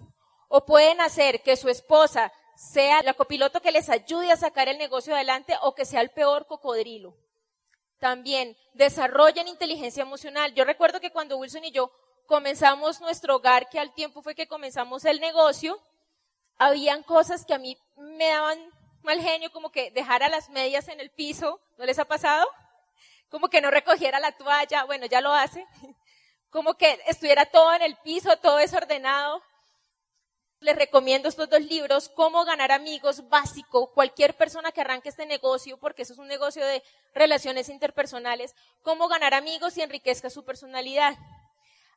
O 0.50 0.66
pueden 0.66 1.00
hacer 1.00 1.42
que 1.44 1.56
su 1.56 1.70
esposa 1.70 2.34
sea 2.58 3.04
la 3.04 3.14
copiloto 3.14 3.62
que 3.62 3.72
les 3.72 3.90
ayude 3.90 4.34
a 4.34 4.36
sacar 4.36 4.68
el 4.68 4.78
negocio 4.78 5.16
adelante 5.16 5.54
o 5.62 5.76
que 5.76 5.86
sea 5.86 6.02
el 6.02 6.10
peor 6.10 6.46
cocodrilo. 6.46 7.16
También 8.00 8.58
desarrollen 8.74 9.48
inteligencia 9.48 10.02
emocional. 10.02 10.54
Yo 10.56 10.66
recuerdo 10.66 11.00
que 11.00 11.12
cuando 11.12 11.38
Wilson 11.38 11.64
y 11.64 11.72
yo 11.72 11.90
comenzamos 12.26 13.00
nuestro 13.00 13.38
hogar, 13.38 13.70
que 13.70 13.80
al 13.80 13.94
tiempo 13.94 14.22
fue 14.22 14.36
que 14.36 14.50
comenzamos 14.50 15.06
el 15.06 15.22
negocio, 15.22 15.80
habían 16.58 17.02
cosas 17.04 17.46
que 17.46 17.54
a 17.54 17.60
mí 17.60 17.78
me 17.96 18.28
daban 18.28 18.77
mal 19.08 19.20
genio, 19.20 19.52
como 19.52 19.72
que 19.72 19.90
dejara 19.90 20.30
las 20.30 20.50
medias 20.50 20.88
en 20.88 21.00
el 21.00 21.10
piso. 21.10 21.60
¿No 21.80 21.86
les 21.86 21.98
ha 21.98 22.06
pasado? 22.06 22.48
como 23.30 23.50
que 23.50 23.62
no 23.62 23.72
recogiera 23.72 24.20
la 24.20 24.32
toalla, 24.32 24.86
bueno, 24.86 25.06
ya 25.06 25.22
lo 25.22 25.34
hace, 25.34 25.66
como 26.50 26.76
que 26.76 27.00
estuviera 27.08 27.46
todo 27.46 27.74
en 27.74 27.82
el 27.82 27.96
piso, 27.98 28.38
todo 28.38 28.58
desordenado. 28.58 29.42
Les 30.60 30.76
recomiendo 30.76 31.30
estos 31.30 31.50
dos 31.50 31.62
libros, 31.62 32.10
Cómo 32.10 32.44
ganar 32.44 32.72
amigos, 32.72 33.30
básico, 33.30 33.92
cualquier 33.94 34.36
persona 34.36 34.72
que 34.72 34.82
arranque 34.82 35.10
este 35.10 35.28
negocio, 35.28 35.78
porque 35.78 36.02
eso 36.02 36.14
es 36.14 36.20
un 36.20 36.28
negocio 36.28 36.66
de 36.66 36.82
relaciones 37.14 37.70
interpersonales, 37.70 38.56
Cómo 38.82 39.08
ganar 39.08 39.36
amigos 39.36 39.78
y 39.78 39.82
enriquezca 39.82 40.32
su 40.32 40.44
personalidad. 40.44 41.16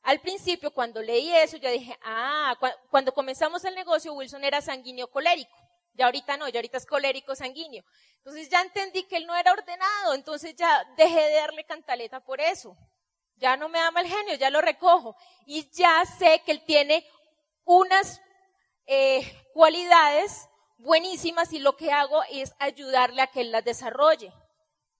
Al 0.02 0.20
principio, 0.20 0.72
cuando 0.72 1.00
leí 1.00 1.32
eso, 1.32 1.56
yo 1.56 1.70
dije, 1.70 1.98
ah, 2.02 2.54
cuando 2.90 3.12
comenzamos 3.12 3.64
el 3.64 3.74
negocio, 3.74 4.12
Wilson 4.12 4.44
era 4.44 4.60
sanguíneo 4.60 5.10
colérico. 5.10 5.56
Ya 5.94 6.06
ahorita 6.06 6.36
no, 6.36 6.48
ya 6.48 6.58
ahorita 6.58 6.78
es 6.78 6.86
colérico 6.86 7.34
sanguíneo. 7.34 7.84
Entonces 8.16 8.48
ya 8.48 8.60
entendí 8.60 9.04
que 9.04 9.16
él 9.16 9.26
no 9.26 9.34
era 9.34 9.52
ordenado, 9.52 10.14
entonces 10.14 10.54
ya 10.54 10.84
dejé 10.96 11.20
de 11.20 11.36
darle 11.36 11.64
cantaleta 11.64 12.20
por 12.20 12.40
eso. 12.40 12.76
Ya 13.36 13.56
no 13.56 13.68
me 13.68 13.78
da 13.78 13.90
mal 13.90 14.06
genio, 14.06 14.34
ya 14.34 14.50
lo 14.50 14.60
recojo. 14.60 15.16
Y 15.46 15.68
ya 15.70 16.04
sé 16.04 16.42
que 16.44 16.52
él 16.52 16.64
tiene 16.64 17.06
unas 17.64 18.20
eh, 18.86 19.22
cualidades 19.54 20.48
buenísimas 20.78 21.52
y 21.52 21.58
lo 21.58 21.76
que 21.76 21.92
hago 21.92 22.22
es 22.30 22.54
ayudarle 22.58 23.22
a 23.22 23.28
que 23.28 23.40
él 23.40 23.52
las 23.52 23.64
desarrolle. 23.64 24.32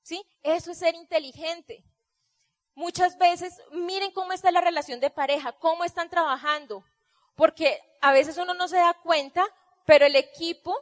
¿Sí? 0.03 0.23
Eso 0.43 0.73
es 0.73 0.79
ser 0.79 0.95
inteligente. 0.95 1.85
Muchas 2.75 3.19
veces, 3.19 3.61
miren 3.73 4.13
cómo 4.13 4.33
está 4.33 4.51
la 4.51 4.61
relación 4.61 5.01
de 5.01 5.11
pareja, 5.11 5.53
cómo 5.53 5.85
están 5.85 6.09
trabajando, 6.09 6.83
porque 7.37 7.79
a 8.01 8.13
veces 8.13 8.39
uno 8.39 8.55
no 8.55 8.69
se 8.69 8.79
da 8.79 8.95
cuenta 9.03 9.47
pero 9.91 10.07
el 10.07 10.15
equipo 10.15 10.79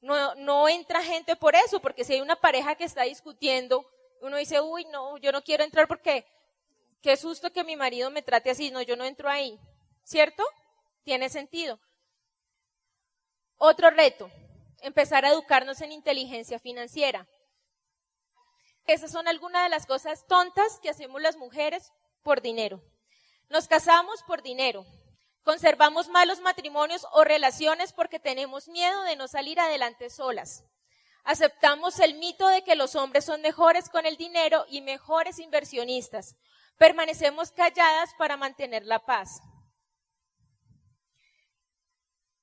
no, 0.00 0.68
entra 0.70 1.02
gente 1.02 1.36
por 1.36 1.54
eso, 1.54 1.80
porque 1.80 2.02
si 2.02 2.14
hay 2.14 2.22
una 2.22 2.36
pareja 2.36 2.76
que 2.76 2.84
está 2.84 3.02
discutiendo, 3.02 3.84
uno 4.22 4.38
dice, 4.38 4.58
uy, 4.62 4.86
no, 4.86 5.18
yo 5.18 5.32
no 5.32 5.42
quiero 5.44 5.64
entrar 5.64 5.86
porque 5.86 6.24
qué 7.02 7.18
susto 7.18 7.52
que 7.52 7.62
mi 7.62 7.76
marido 7.76 8.10
me 8.10 8.22
trate 8.22 8.48
así, 8.48 8.70
no, 8.70 8.80
yo 8.80 8.96
no 8.96 9.04
entro 9.04 9.28
ahí. 9.28 9.60
¿Cierto? 10.02 10.42
Tiene 11.04 11.28
sentido. 11.28 11.78
Otro 13.58 13.90
reto, 13.90 14.30
empezar 14.80 15.26
a 15.26 15.28
educarnos 15.28 15.82
en 15.82 15.92
inteligencia 15.92 16.58
financiera. 16.58 17.28
Esas 18.86 19.12
son 19.12 19.28
algunas 19.28 19.64
de 19.64 19.68
las 19.68 19.84
cosas 19.84 20.26
tontas 20.26 20.80
que 20.80 20.88
hacemos 20.88 21.20
las 21.20 21.36
mujeres 21.36 21.92
por 22.22 22.40
dinero. 22.40 22.80
Nos 23.50 23.68
casamos 23.68 24.22
por 24.22 24.40
dinero, 24.42 24.86
Conservamos 25.48 26.08
malos 26.10 26.40
matrimonios 26.40 27.06
o 27.10 27.24
relaciones 27.24 27.94
porque 27.94 28.20
tenemos 28.20 28.68
miedo 28.68 29.02
de 29.04 29.16
no 29.16 29.28
salir 29.28 29.58
adelante 29.58 30.10
solas. 30.10 30.62
Aceptamos 31.24 32.00
el 32.00 32.16
mito 32.16 32.46
de 32.48 32.62
que 32.64 32.74
los 32.74 32.94
hombres 32.94 33.24
son 33.24 33.40
mejores 33.40 33.88
con 33.88 34.04
el 34.04 34.18
dinero 34.18 34.66
y 34.68 34.82
mejores 34.82 35.38
inversionistas. 35.38 36.36
Permanecemos 36.76 37.50
calladas 37.50 38.12
para 38.18 38.36
mantener 38.36 38.84
la 38.84 38.98
paz. 38.98 39.40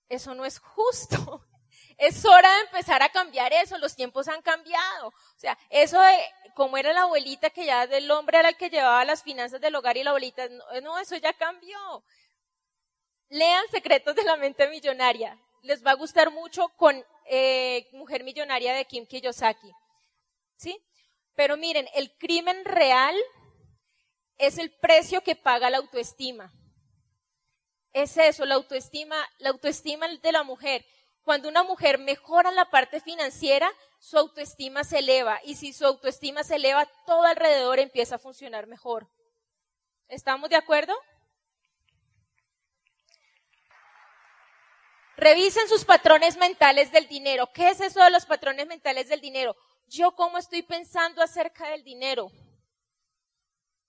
Eso 0.10 0.34
no 0.34 0.44
es 0.44 0.58
justo. 0.58 1.46
Es 1.98 2.26
hora 2.26 2.54
de 2.56 2.62
empezar 2.62 3.02
a 3.04 3.10
cambiar 3.10 3.54
eso, 3.54 3.78
los 3.78 3.96
tiempos 3.96 4.28
han 4.28 4.42
cambiado. 4.42 5.08
O 5.08 5.40
sea, 5.40 5.58
eso 5.70 6.02
de 6.02 6.18
como 6.54 6.76
era 6.76 6.92
la 6.92 7.04
abuelita 7.04 7.50
que 7.52 7.66
ya 7.66 7.88
del 7.88 8.12
hombre 8.12 8.38
era 8.38 8.50
el 8.50 8.58
que 8.58 8.70
llevaba 8.70 9.06
las 9.06 9.24
finanzas 9.24 9.62
del 9.62 9.76
hogar 9.76 9.96
y 9.96 10.04
la 10.04 10.10
abuelita, 10.10 10.50
no 10.82 10.98
eso 11.00 11.16
ya 11.16 11.32
cambió. 11.32 12.04
Lean 13.30 13.68
Secretos 13.70 14.16
de 14.16 14.24
la 14.24 14.38
Mente 14.38 14.68
Millonaria. 14.70 15.40
Les 15.62 15.86
va 15.86 15.92
a 15.92 15.96
gustar 15.96 16.32
mucho 16.32 16.70
con 16.78 17.04
eh, 17.26 17.88
Mujer 17.94 18.24
Millonaria 18.24 18.74
de 18.74 18.86
Kim 18.86 19.06
Kiyosaki. 19.06 19.72
¿Sí? 20.58 20.78
Pero 21.36 21.58
miren, 21.58 21.88
el 21.96 22.16
crimen 22.18 22.64
real 22.66 23.16
es 24.38 24.58
el 24.58 24.72
precio 24.72 25.22
que 25.22 25.36
paga 25.36 25.70
la 25.70 25.78
autoestima. 25.78 26.54
Es 27.94 28.18
eso, 28.18 28.46
la 28.46 28.56
autoestima, 28.56 29.16
la 29.40 29.50
autoestima 29.50 30.08
de 30.08 30.32
la 30.32 30.44
mujer. 30.44 30.86
Cuando 31.24 31.50
una 31.50 31.64
mujer 31.64 31.98
mejora 31.98 32.52
la 32.52 32.70
parte 32.70 33.00
financiera, 33.00 33.72
su 34.00 34.18
autoestima 34.18 34.84
se 34.84 35.00
eleva. 35.00 35.40
Y 35.44 35.56
si 35.56 35.74
su 35.74 35.86
autoestima 35.86 36.44
se 36.44 36.56
eleva, 36.56 36.86
todo 37.08 37.24
alrededor 37.24 37.80
empieza 37.80 38.16
a 38.16 38.20
funcionar 38.20 38.68
mejor. 38.68 39.10
¿Estamos 40.08 40.50
de 40.50 40.58
acuerdo? 40.58 40.94
Revisen 45.18 45.68
sus 45.70 45.86
patrones 45.86 46.38
mentales 46.38 46.92
del 46.92 47.08
dinero. 47.08 47.48
¿Qué 47.54 47.70
es 47.70 47.80
eso 47.80 48.04
de 48.04 48.10
los 48.10 48.26
patrones 48.26 48.68
mentales 48.68 49.08
del 49.08 49.22
dinero? 49.22 49.56
Yo 49.88 50.14
cómo 50.14 50.38
estoy 50.38 50.62
pensando 50.62 51.22
acerca 51.22 51.70
del 51.70 51.84
dinero. 51.84 52.32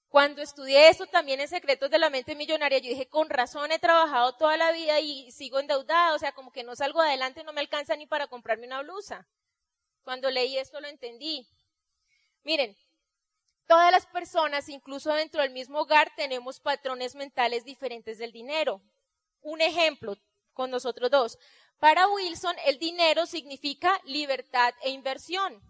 Cuando 0.08 0.40
estudié 0.40 0.88
eso 0.88 1.06
también 1.06 1.40
en 1.40 1.48
Secretos 1.48 1.90
de 1.90 1.98
la 1.98 2.10
Mente 2.10 2.36
Millonaria, 2.36 2.78
yo 2.78 2.88
dije, 2.88 3.08
con 3.08 3.28
razón 3.28 3.72
he 3.72 3.78
trabajado 3.78 4.34
toda 4.36 4.56
la 4.56 4.70
vida 4.70 5.00
y 5.00 5.30
sigo 5.32 5.58
endeudada, 5.58 6.14
o 6.14 6.18
sea, 6.18 6.32
como 6.32 6.52
que 6.52 6.62
no 6.62 6.76
salgo 6.76 7.00
adelante, 7.00 7.42
no 7.42 7.52
me 7.52 7.60
alcanza 7.60 7.96
ni 7.96 8.06
para 8.06 8.28
comprarme 8.28 8.66
una 8.66 8.82
blusa. 8.82 9.26
Cuando 10.04 10.30
leí 10.30 10.58
esto 10.58 10.80
lo 10.80 10.86
entendí. 10.86 11.46
Miren, 12.44 12.76
todas 13.66 13.90
las 13.90 14.06
personas, 14.06 14.68
incluso 14.68 15.12
dentro 15.12 15.42
del 15.42 15.50
mismo 15.50 15.80
hogar, 15.80 16.12
tenemos 16.14 16.60
patrones 16.60 17.16
mentales 17.16 17.64
diferentes 17.64 18.16
del 18.16 18.30
dinero. 18.30 18.80
Un 19.42 19.60
ejemplo, 19.60 20.16
con 20.56 20.70
nosotros 20.70 21.10
dos. 21.10 21.38
Para 21.78 22.08
Wilson, 22.08 22.56
el 22.64 22.78
dinero 22.78 23.26
significa 23.26 24.00
libertad 24.04 24.74
e 24.82 24.90
inversión. 24.90 25.62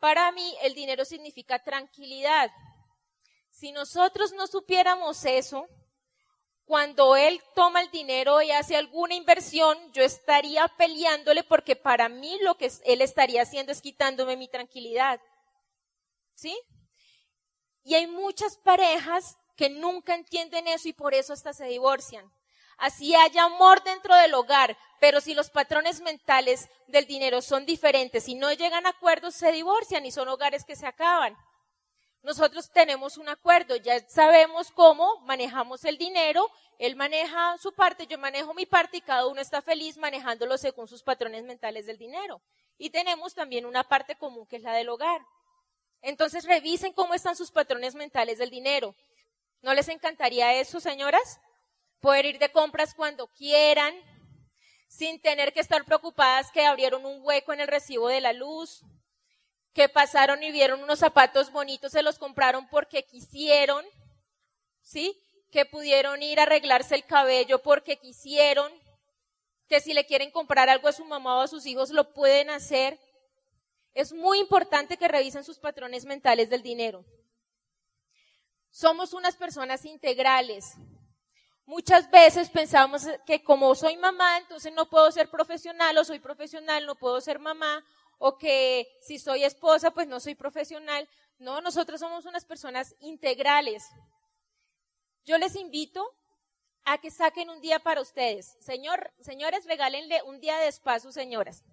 Para 0.00 0.30
mí 0.32 0.54
el 0.62 0.74
dinero 0.74 1.04
significa 1.04 1.62
tranquilidad. 1.62 2.50
Si 3.50 3.70
nosotros 3.70 4.32
no 4.32 4.48
supiéramos 4.48 5.24
eso, 5.24 5.68
cuando 6.64 7.14
él 7.14 7.40
toma 7.54 7.80
el 7.82 7.90
dinero 7.90 8.42
y 8.42 8.50
hace 8.50 8.76
alguna 8.76 9.14
inversión, 9.14 9.78
yo 9.92 10.02
estaría 10.02 10.66
peleándole 10.76 11.44
porque 11.44 11.76
para 11.76 12.08
mí 12.08 12.38
lo 12.42 12.56
que 12.56 12.70
él 12.84 13.00
estaría 13.00 13.42
haciendo 13.42 13.70
es 13.70 13.80
quitándome 13.80 14.36
mi 14.36 14.48
tranquilidad. 14.48 15.20
¿Sí? 16.34 16.58
Y 17.84 17.94
hay 17.94 18.08
muchas 18.08 18.56
parejas 18.56 19.36
que 19.56 19.68
nunca 19.70 20.14
entienden 20.14 20.66
eso 20.66 20.88
y 20.88 20.92
por 20.92 21.14
eso 21.14 21.32
hasta 21.32 21.52
se 21.52 21.66
divorcian. 21.66 22.32
Así 22.78 23.14
hay 23.14 23.36
amor 23.38 23.82
dentro 23.82 24.14
del 24.14 24.34
hogar, 24.34 24.76
pero 25.00 25.20
si 25.20 25.34
los 25.34 25.50
patrones 25.50 26.00
mentales 26.00 26.68
del 26.86 27.06
dinero 27.06 27.42
son 27.42 27.66
diferentes 27.66 28.28
y 28.28 28.34
no 28.34 28.52
llegan 28.52 28.86
a 28.86 28.90
acuerdos, 28.90 29.34
se 29.34 29.52
divorcian 29.52 30.06
y 30.06 30.10
son 30.10 30.28
hogares 30.28 30.64
que 30.64 30.76
se 30.76 30.86
acaban. 30.86 31.36
Nosotros 32.22 32.70
tenemos 32.70 33.18
un 33.18 33.28
acuerdo, 33.28 33.76
ya 33.76 34.00
sabemos 34.08 34.70
cómo 34.70 35.20
manejamos 35.20 35.84
el 35.84 35.98
dinero, 35.98 36.50
él 36.78 36.96
maneja 36.96 37.58
su 37.58 37.72
parte, 37.72 38.06
yo 38.06 38.18
manejo 38.18 38.54
mi 38.54 38.64
parte 38.64 38.96
y 38.96 39.02
cada 39.02 39.26
uno 39.26 39.40
está 39.40 39.60
feliz 39.60 39.98
manejándolo 39.98 40.56
según 40.56 40.88
sus 40.88 41.02
patrones 41.02 41.44
mentales 41.44 41.84
del 41.84 41.98
dinero. 41.98 42.40
Y 42.78 42.90
tenemos 42.90 43.34
también 43.34 43.66
una 43.66 43.84
parte 43.84 44.16
común 44.16 44.46
que 44.46 44.56
es 44.56 44.62
la 44.62 44.72
del 44.72 44.88
hogar. 44.88 45.20
Entonces 46.00 46.44
revisen 46.44 46.92
cómo 46.92 47.14
están 47.14 47.36
sus 47.36 47.50
patrones 47.50 47.94
mentales 47.94 48.38
del 48.38 48.50
dinero. 48.50 48.94
¿No 49.60 49.72
les 49.74 49.88
encantaría 49.88 50.54
eso, 50.54 50.80
señoras? 50.80 51.40
Poder 52.04 52.26
ir 52.26 52.38
de 52.38 52.52
compras 52.52 52.92
cuando 52.92 53.28
quieran, 53.28 53.94
sin 54.88 55.22
tener 55.22 55.54
que 55.54 55.60
estar 55.60 55.86
preocupadas 55.86 56.52
que 56.52 56.66
abrieron 56.66 57.06
un 57.06 57.22
hueco 57.22 57.54
en 57.54 57.60
el 57.60 57.66
recibo 57.66 58.08
de 58.08 58.20
la 58.20 58.34
luz, 58.34 58.82
que 59.72 59.88
pasaron 59.88 60.42
y 60.42 60.52
vieron 60.52 60.82
unos 60.82 60.98
zapatos 60.98 61.50
bonitos, 61.50 61.92
se 61.92 62.02
los 62.02 62.18
compraron 62.18 62.68
porque 62.68 63.04
quisieron, 63.04 63.82
¿sí? 64.82 65.18
Que 65.50 65.64
pudieron 65.64 66.22
ir 66.22 66.40
a 66.40 66.42
arreglarse 66.42 66.94
el 66.94 67.06
cabello 67.06 67.62
porque 67.62 67.96
quisieron, 67.96 68.70
que 69.66 69.80
si 69.80 69.94
le 69.94 70.04
quieren 70.04 70.30
comprar 70.30 70.68
algo 70.68 70.88
a 70.88 70.92
su 70.92 71.06
mamá 71.06 71.38
o 71.38 71.40
a 71.40 71.48
sus 71.48 71.64
hijos 71.64 71.88
lo 71.88 72.12
pueden 72.12 72.50
hacer. 72.50 73.00
Es 73.94 74.12
muy 74.12 74.40
importante 74.40 74.98
que 74.98 75.08
revisen 75.08 75.42
sus 75.42 75.58
patrones 75.58 76.04
mentales 76.04 76.50
del 76.50 76.62
dinero. 76.62 77.02
Somos 78.68 79.14
unas 79.14 79.36
personas 79.36 79.86
integrales. 79.86 80.74
Muchas 81.66 82.10
veces 82.10 82.50
pensamos 82.50 83.06
que 83.24 83.42
como 83.42 83.74
soy 83.74 83.96
mamá, 83.96 84.38
entonces 84.38 84.72
no 84.72 84.88
puedo 84.90 85.10
ser 85.10 85.30
profesional, 85.30 85.96
o 85.96 86.04
soy 86.04 86.18
profesional, 86.18 86.84
no 86.84 86.94
puedo 86.94 87.20
ser 87.22 87.38
mamá, 87.38 87.84
o 88.18 88.36
que 88.36 88.86
si 89.00 89.18
soy 89.18 89.44
esposa, 89.44 89.90
pues 89.90 90.06
no 90.06 90.20
soy 90.20 90.34
profesional. 90.34 91.08
No, 91.38 91.60
nosotros 91.60 92.00
somos 92.00 92.26
unas 92.26 92.44
personas 92.44 92.94
integrales. 93.00 93.84
Yo 95.24 95.38
les 95.38 95.56
invito 95.56 96.06
a 96.84 96.98
que 96.98 97.10
saquen 97.10 97.48
un 97.48 97.62
día 97.62 97.78
para 97.78 98.02
ustedes. 98.02 98.56
Señor, 98.60 99.12
señores, 99.20 99.64
regálenle 99.64 100.22
un 100.22 100.40
día 100.40 100.58
de 100.58 100.68
espacio, 100.68 101.12
señoras. 101.12 101.64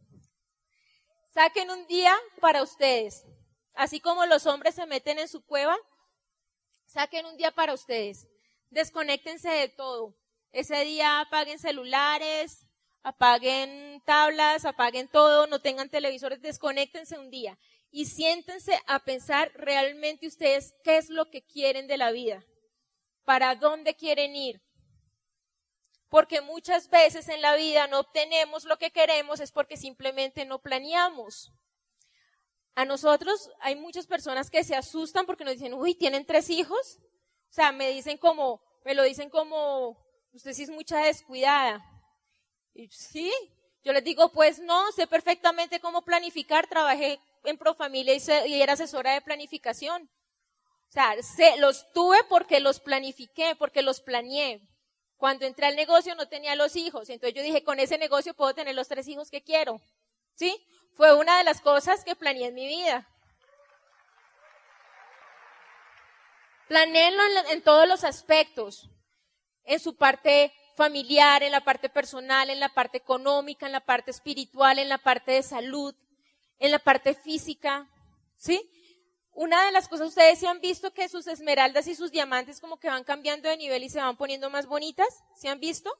Saquen 1.33 1.69
un 1.69 1.85
día 1.87 2.15
para 2.39 2.63
ustedes. 2.63 3.25
Así 3.73 3.99
como 3.99 4.25
los 4.25 4.45
hombres 4.45 4.75
se 4.75 4.85
meten 4.85 5.19
en 5.19 5.27
su 5.27 5.45
cueva, 5.45 5.77
saquen 6.85 7.25
un 7.25 7.37
día 7.37 7.51
para 7.51 7.73
ustedes. 7.73 8.27
Desconéctense 8.71 9.49
de 9.49 9.67
todo. 9.69 10.15
Ese 10.51 10.83
día 10.85 11.19
apaguen 11.19 11.59
celulares, 11.59 12.65
apaguen 13.03 14.01
tablas, 14.05 14.65
apaguen 14.65 15.07
todo, 15.07 15.45
no 15.47 15.61
tengan 15.61 15.89
televisores, 15.89 16.41
desconéctense 16.41 17.17
un 17.17 17.29
día 17.29 17.57
y 17.91 18.05
siéntense 18.05 18.79
a 18.87 18.99
pensar 18.99 19.51
realmente 19.55 20.27
ustedes 20.27 20.73
qué 20.83 20.97
es 20.97 21.09
lo 21.09 21.29
que 21.29 21.41
quieren 21.41 21.87
de 21.87 21.97
la 21.97 22.11
vida, 22.11 22.45
para 23.25 23.55
dónde 23.55 23.95
quieren 23.95 24.35
ir, 24.35 24.61
porque 26.09 26.39
muchas 26.39 26.89
veces 26.89 27.27
en 27.27 27.41
la 27.41 27.55
vida 27.55 27.87
no 27.87 27.99
obtenemos 27.99 28.63
lo 28.63 28.77
que 28.77 28.91
queremos 28.91 29.41
es 29.41 29.51
porque 29.51 29.75
simplemente 29.75 30.45
no 30.45 30.59
planeamos. 30.59 31.51
A 32.75 32.85
nosotros 32.85 33.49
hay 33.59 33.75
muchas 33.75 34.07
personas 34.07 34.49
que 34.49 34.63
se 34.63 34.75
asustan 34.75 35.25
porque 35.25 35.43
nos 35.43 35.53
dicen, 35.55 35.73
uy, 35.73 35.93
¿tienen 35.93 36.25
tres 36.25 36.49
hijos? 36.49 36.99
O 37.51 37.53
sea, 37.53 37.73
me 37.73 37.89
dicen 37.89 38.17
como, 38.17 38.61
me 38.85 38.95
lo 38.95 39.03
dicen 39.03 39.29
como, 39.29 39.97
usted 40.31 40.53
sí 40.53 40.63
es 40.63 40.69
mucha 40.69 40.99
descuidada. 40.99 41.83
Y 42.73 42.87
sí, 42.87 43.29
yo 43.83 43.91
les 43.91 44.05
digo, 44.05 44.29
pues 44.29 44.59
no, 44.59 44.89
sé 44.93 45.05
perfectamente 45.05 45.81
cómo 45.81 46.01
planificar, 46.01 46.67
trabajé 46.67 47.19
en 47.43 47.57
Profamilia 47.57 48.15
y, 48.15 48.51
y 48.51 48.61
era 48.61 48.73
asesora 48.73 49.13
de 49.13 49.21
planificación. 49.21 50.09
O 50.87 50.91
sea, 50.93 51.21
sé, 51.21 51.57
los 51.57 51.91
tuve 51.91 52.19
porque 52.29 52.61
los 52.61 52.79
planifiqué, 52.79 53.57
porque 53.59 53.81
los 53.81 53.99
planeé. 53.99 54.61
Cuando 55.17 55.45
entré 55.45 55.65
al 55.65 55.75
negocio 55.75 56.15
no 56.15 56.29
tenía 56.29 56.55
los 56.55 56.77
hijos, 56.77 57.09
entonces 57.09 57.35
yo 57.35 57.43
dije, 57.43 57.65
con 57.65 57.79
ese 57.79 57.97
negocio 57.97 58.33
puedo 58.33 58.53
tener 58.53 58.75
los 58.75 58.87
tres 58.87 59.09
hijos 59.09 59.29
que 59.29 59.43
quiero. 59.43 59.81
¿Sí? 60.35 60.57
Fue 60.95 61.13
una 61.13 61.37
de 61.37 61.43
las 61.43 61.59
cosas 61.59 62.05
que 62.05 62.15
planeé 62.15 62.47
en 62.47 62.55
mi 62.55 62.67
vida. 62.67 63.09
Planéenlo 66.71 67.21
en, 67.21 67.47
en 67.51 67.61
todos 67.63 67.85
los 67.85 68.05
aspectos, 68.05 68.89
en 69.65 69.77
su 69.81 69.97
parte 69.97 70.53
familiar, 70.77 71.43
en 71.43 71.51
la 71.51 71.65
parte 71.65 71.89
personal, 71.89 72.49
en 72.49 72.61
la 72.61 72.69
parte 72.69 72.97
económica, 72.97 73.65
en 73.65 73.73
la 73.73 73.81
parte 73.81 74.09
espiritual, 74.09 74.79
en 74.79 74.87
la 74.87 74.97
parte 74.97 75.33
de 75.33 75.43
salud, 75.43 75.93
en 76.59 76.71
la 76.71 76.79
parte 76.79 77.13
física, 77.13 77.89
¿sí? 78.37 78.71
Una 79.33 79.65
de 79.65 79.73
las 79.73 79.89
cosas, 79.89 80.07
ustedes 80.07 80.39
se 80.39 80.47
han 80.47 80.61
visto 80.61 80.93
que 80.93 81.09
sus 81.09 81.27
esmeraldas 81.27 81.87
y 81.87 81.95
sus 81.95 82.09
diamantes 82.09 82.61
como 82.61 82.79
que 82.79 82.87
van 82.87 83.03
cambiando 83.03 83.49
de 83.49 83.57
nivel 83.57 83.83
y 83.83 83.89
se 83.89 83.99
van 83.99 84.15
poniendo 84.15 84.49
más 84.49 84.65
bonitas, 84.65 85.09
¿se 85.35 85.49
han 85.49 85.59
visto? 85.59 85.91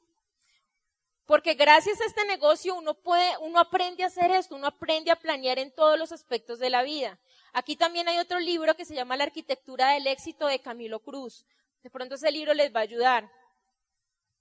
Porque 1.32 1.54
gracias 1.54 2.02
a 2.02 2.06
este 2.08 2.26
negocio 2.26 2.76
uno 2.76 2.94
puede, 2.94 3.38
uno 3.38 3.58
aprende 3.58 4.04
a 4.04 4.08
hacer 4.08 4.32
esto, 4.32 4.54
uno 4.54 4.68
aprende 4.68 5.12
a 5.12 5.16
planear 5.16 5.60
en 5.60 5.74
todos 5.74 5.98
los 5.98 6.12
aspectos 6.12 6.60
de 6.60 6.70
la 6.70 6.84
vida. 6.84 7.18
Aquí 7.54 7.78
también 7.78 8.10
hay 8.10 8.18
otro 8.18 8.38
libro 8.42 8.76
que 8.76 8.84
se 8.84 8.96
llama 8.96 9.16
La 9.16 9.24
arquitectura 9.24 9.92
del 9.92 10.08
éxito 10.08 10.48
de 10.48 10.60
Camilo 10.60 11.00
Cruz. 11.00 11.46
De 11.84 11.90
pronto 11.90 12.16
ese 12.16 12.30
libro 12.34 12.54
les 12.54 12.76
va 12.76 12.82
a 12.82 12.84
ayudar. 12.84 13.32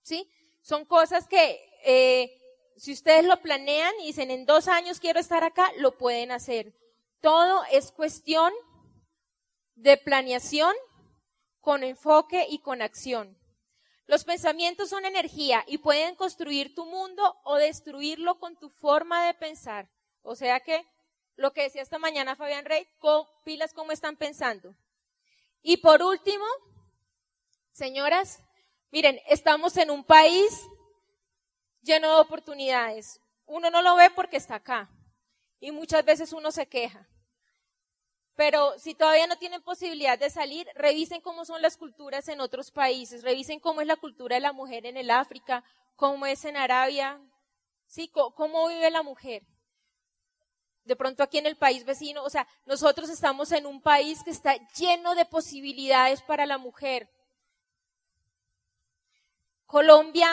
¿Sí? 0.03 0.29
Son 0.63 0.85
cosas 0.85 1.29
que, 1.29 1.61
eh, 1.85 2.43
si 2.77 2.93
ustedes 2.93 3.25
lo 3.25 3.41
planean 3.41 3.95
y 4.01 4.07
dicen 4.07 4.33
en 4.33 4.45
dos 4.45 4.67
años 4.67 4.99
quiero 4.99 5.21
estar 5.21 5.45
acá, 5.45 5.71
lo 5.77 5.97
pueden 5.97 6.33
hacer. 6.33 6.75
Todo 7.21 7.63
es 7.71 7.93
cuestión 7.93 8.53
de 9.77 9.97
planeación 9.97 10.75
con 11.61 11.85
enfoque 11.85 12.49
y 12.51 12.59
con 12.59 12.83
acción. 12.83 13.40
Los 14.11 14.25
pensamientos 14.25 14.89
son 14.89 15.05
energía 15.05 15.63
y 15.69 15.79
pueden 15.79 16.17
construir 16.17 16.75
tu 16.75 16.85
mundo 16.85 17.41
o 17.45 17.55
destruirlo 17.55 18.41
con 18.41 18.57
tu 18.57 18.69
forma 18.69 19.25
de 19.25 19.35
pensar. 19.35 19.89
O 20.23 20.35
sea 20.35 20.59
que 20.59 20.85
lo 21.37 21.53
que 21.53 21.63
decía 21.63 21.81
esta 21.81 22.01
mañana 22.01 22.35
Fabián 22.35 22.65
Rey, 22.65 22.89
pilas 23.45 23.73
cómo 23.73 23.93
están 23.93 24.17
pensando. 24.17 24.75
Y 25.63 25.77
por 25.77 26.03
último, 26.03 26.45
señoras, 27.71 28.41
miren, 28.91 29.21
estamos 29.29 29.77
en 29.77 29.93
un 29.93 30.03
país 30.03 30.61
lleno 31.81 32.09
de 32.09 32.21
oportunidades. 32.21 33.21
Uno 33.47 33.71
no 33.71 33.81
lo 33.81 33.95
ve 33.95 34.11
porque 34.11 34.39
está 34.39 34.57
acá. 34.57 34.91
Y 35.61 35.71
muchas 35.71 36.05
veces 36.05 36.33
uno 36.33 36.51
se 36.51 36.67
queja. 36.67 37.09
Pero 38.41 38.73
si 38.79 38.95
todavía 38.95 39.27
no 39.27 39.37
tienen 39.37 39.61
posibilidad 39.61 40.19
de 40.19 40.31
salir, 40.31 40.67
revisen 40.75 41.21
cómo 41.21 41.45
son 41.45 41.61
las 41.61 41.77
culturas 41.77 42.27
en 42.29 42.41
otros 42.41 42.71
países, 42.71 43.23
revisen 43.23 43.61
cómo 43.61 43.83
es 43.83 43.87
la 43.87 43.97
cultura 43.97 44.37
de 44.37 44.41
la 44.41 44.55
mujer 44.55 44.87
en 44.87 44.97
el 44.97 45.11
África, 45.11 45.63
cómo 45.95 46.25
es 46.25 46.47
en 46.47 46.57
Arabia, 46.57 47.21
sí, 47.87 48.09
cómo 48.09 48.69
vive 48.69 48.91
la 48.91 49.03
mujer. 49.03 49.43
De 50.85 50.97
pronto 50.97 51.23
aquí 51.23 51.37
en 51.37 51.45
el 51.45 51.59
país 51.59 51.85
vecino, 51.85 52.25
o 52.25 52.31
sea, 52.31 52.49
nosotros 52.65 53.11
estamos 53.11 53.53
en 53.53 53.67
un 53.67 53.83
país 53.83 54.25
que 54.25 54.31
está 54.31 54.57
lleno 54.75 55.15
de 55.15 55.27
posibilidades 55.27 56.23
para 56.23 56.47
la 56.47 56.57
mujer. 56.57 57.11
Colombia 59.67 60.31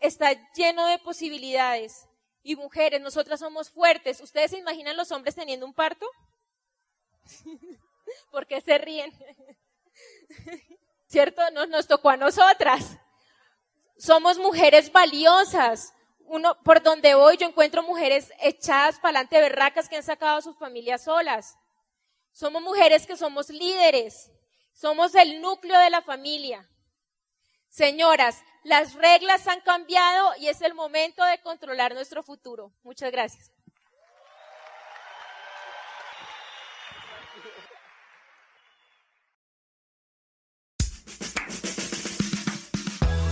está 0.00 0.32
lleno 0.54 0.84
de 0.86 0.98
posibilidades. 0.98 2.08
Y 2.42 2.56
mujeres, 2.56 3.00
nosotras 3.00 3.38
somos 3.38 3.70
fuertes. 3.70 4.20
¿Ustedes 4.20 4.50
se 4.50 4.58
imaginan 4.58 4.96
los 4.96 5.12
hombres 5.12 5.36
teniendo 5.36 5.64
un 5.64 5.74
parto? 5.74 6.10
¿Por 8.30 8.46
qué 8.46 8.60
se 8.60 8.78
ríen? 8.78 9.12
¿Cierto? 11.06 11.42
Nos, 11.52 11.68
nos 11.68 11.86
tocó 11.86 12.10
a 12.10 12.16
nosotras. 12.16 12.98
Somos 13.98 14.38
mujeres 14.38 14.92
valiosas. 14.92 15.92
Uno, 16.26 16.60
por 16.64 16.82
donde 16.82 17.14
voy, 17.14 17.36
yo 17.36 17.46
encuentro 17.46 17.82
mujeres 17.82 18.32
echadas 18.40 18.98
para 18.98 19.20
adelante, 19.20 19.40
berracas 19.40 19.88
que 19.88 19.96
han 19.96 20.02
sacado 20.02 20.38
a 20.38 20.42
sus 20.42 20.58
familias 20.58 21.04
solas. 21.04 21.56
Somos 22.32 22.62
mujeres 22.62 23.06
que 23.06 23.16
somos 23.16 23.48
líderes. 23.48 24.30
Somos 24.72 25.14
el 25.14 25.40
núcleo 25.40 25.78
de 25.78 25.88
la 25.88 26.02
familia. 26.02 26.68
Señoras, 27.68 28.42
las 28.62 28.94
reglas 28.94 29.46
han 29.48 29.60
cambiado 29.60 30.32
y 30.38 30.48
es 30.48 30.60
el 30.60 30.74
momento 30.74 31.24
de 31.24 31.40
controlar 31.40 31.94
nuestro 31.94 32.22
futuro. 32.22 32.72
Muchas 32.82 33.10
gracias. 33.10 33.55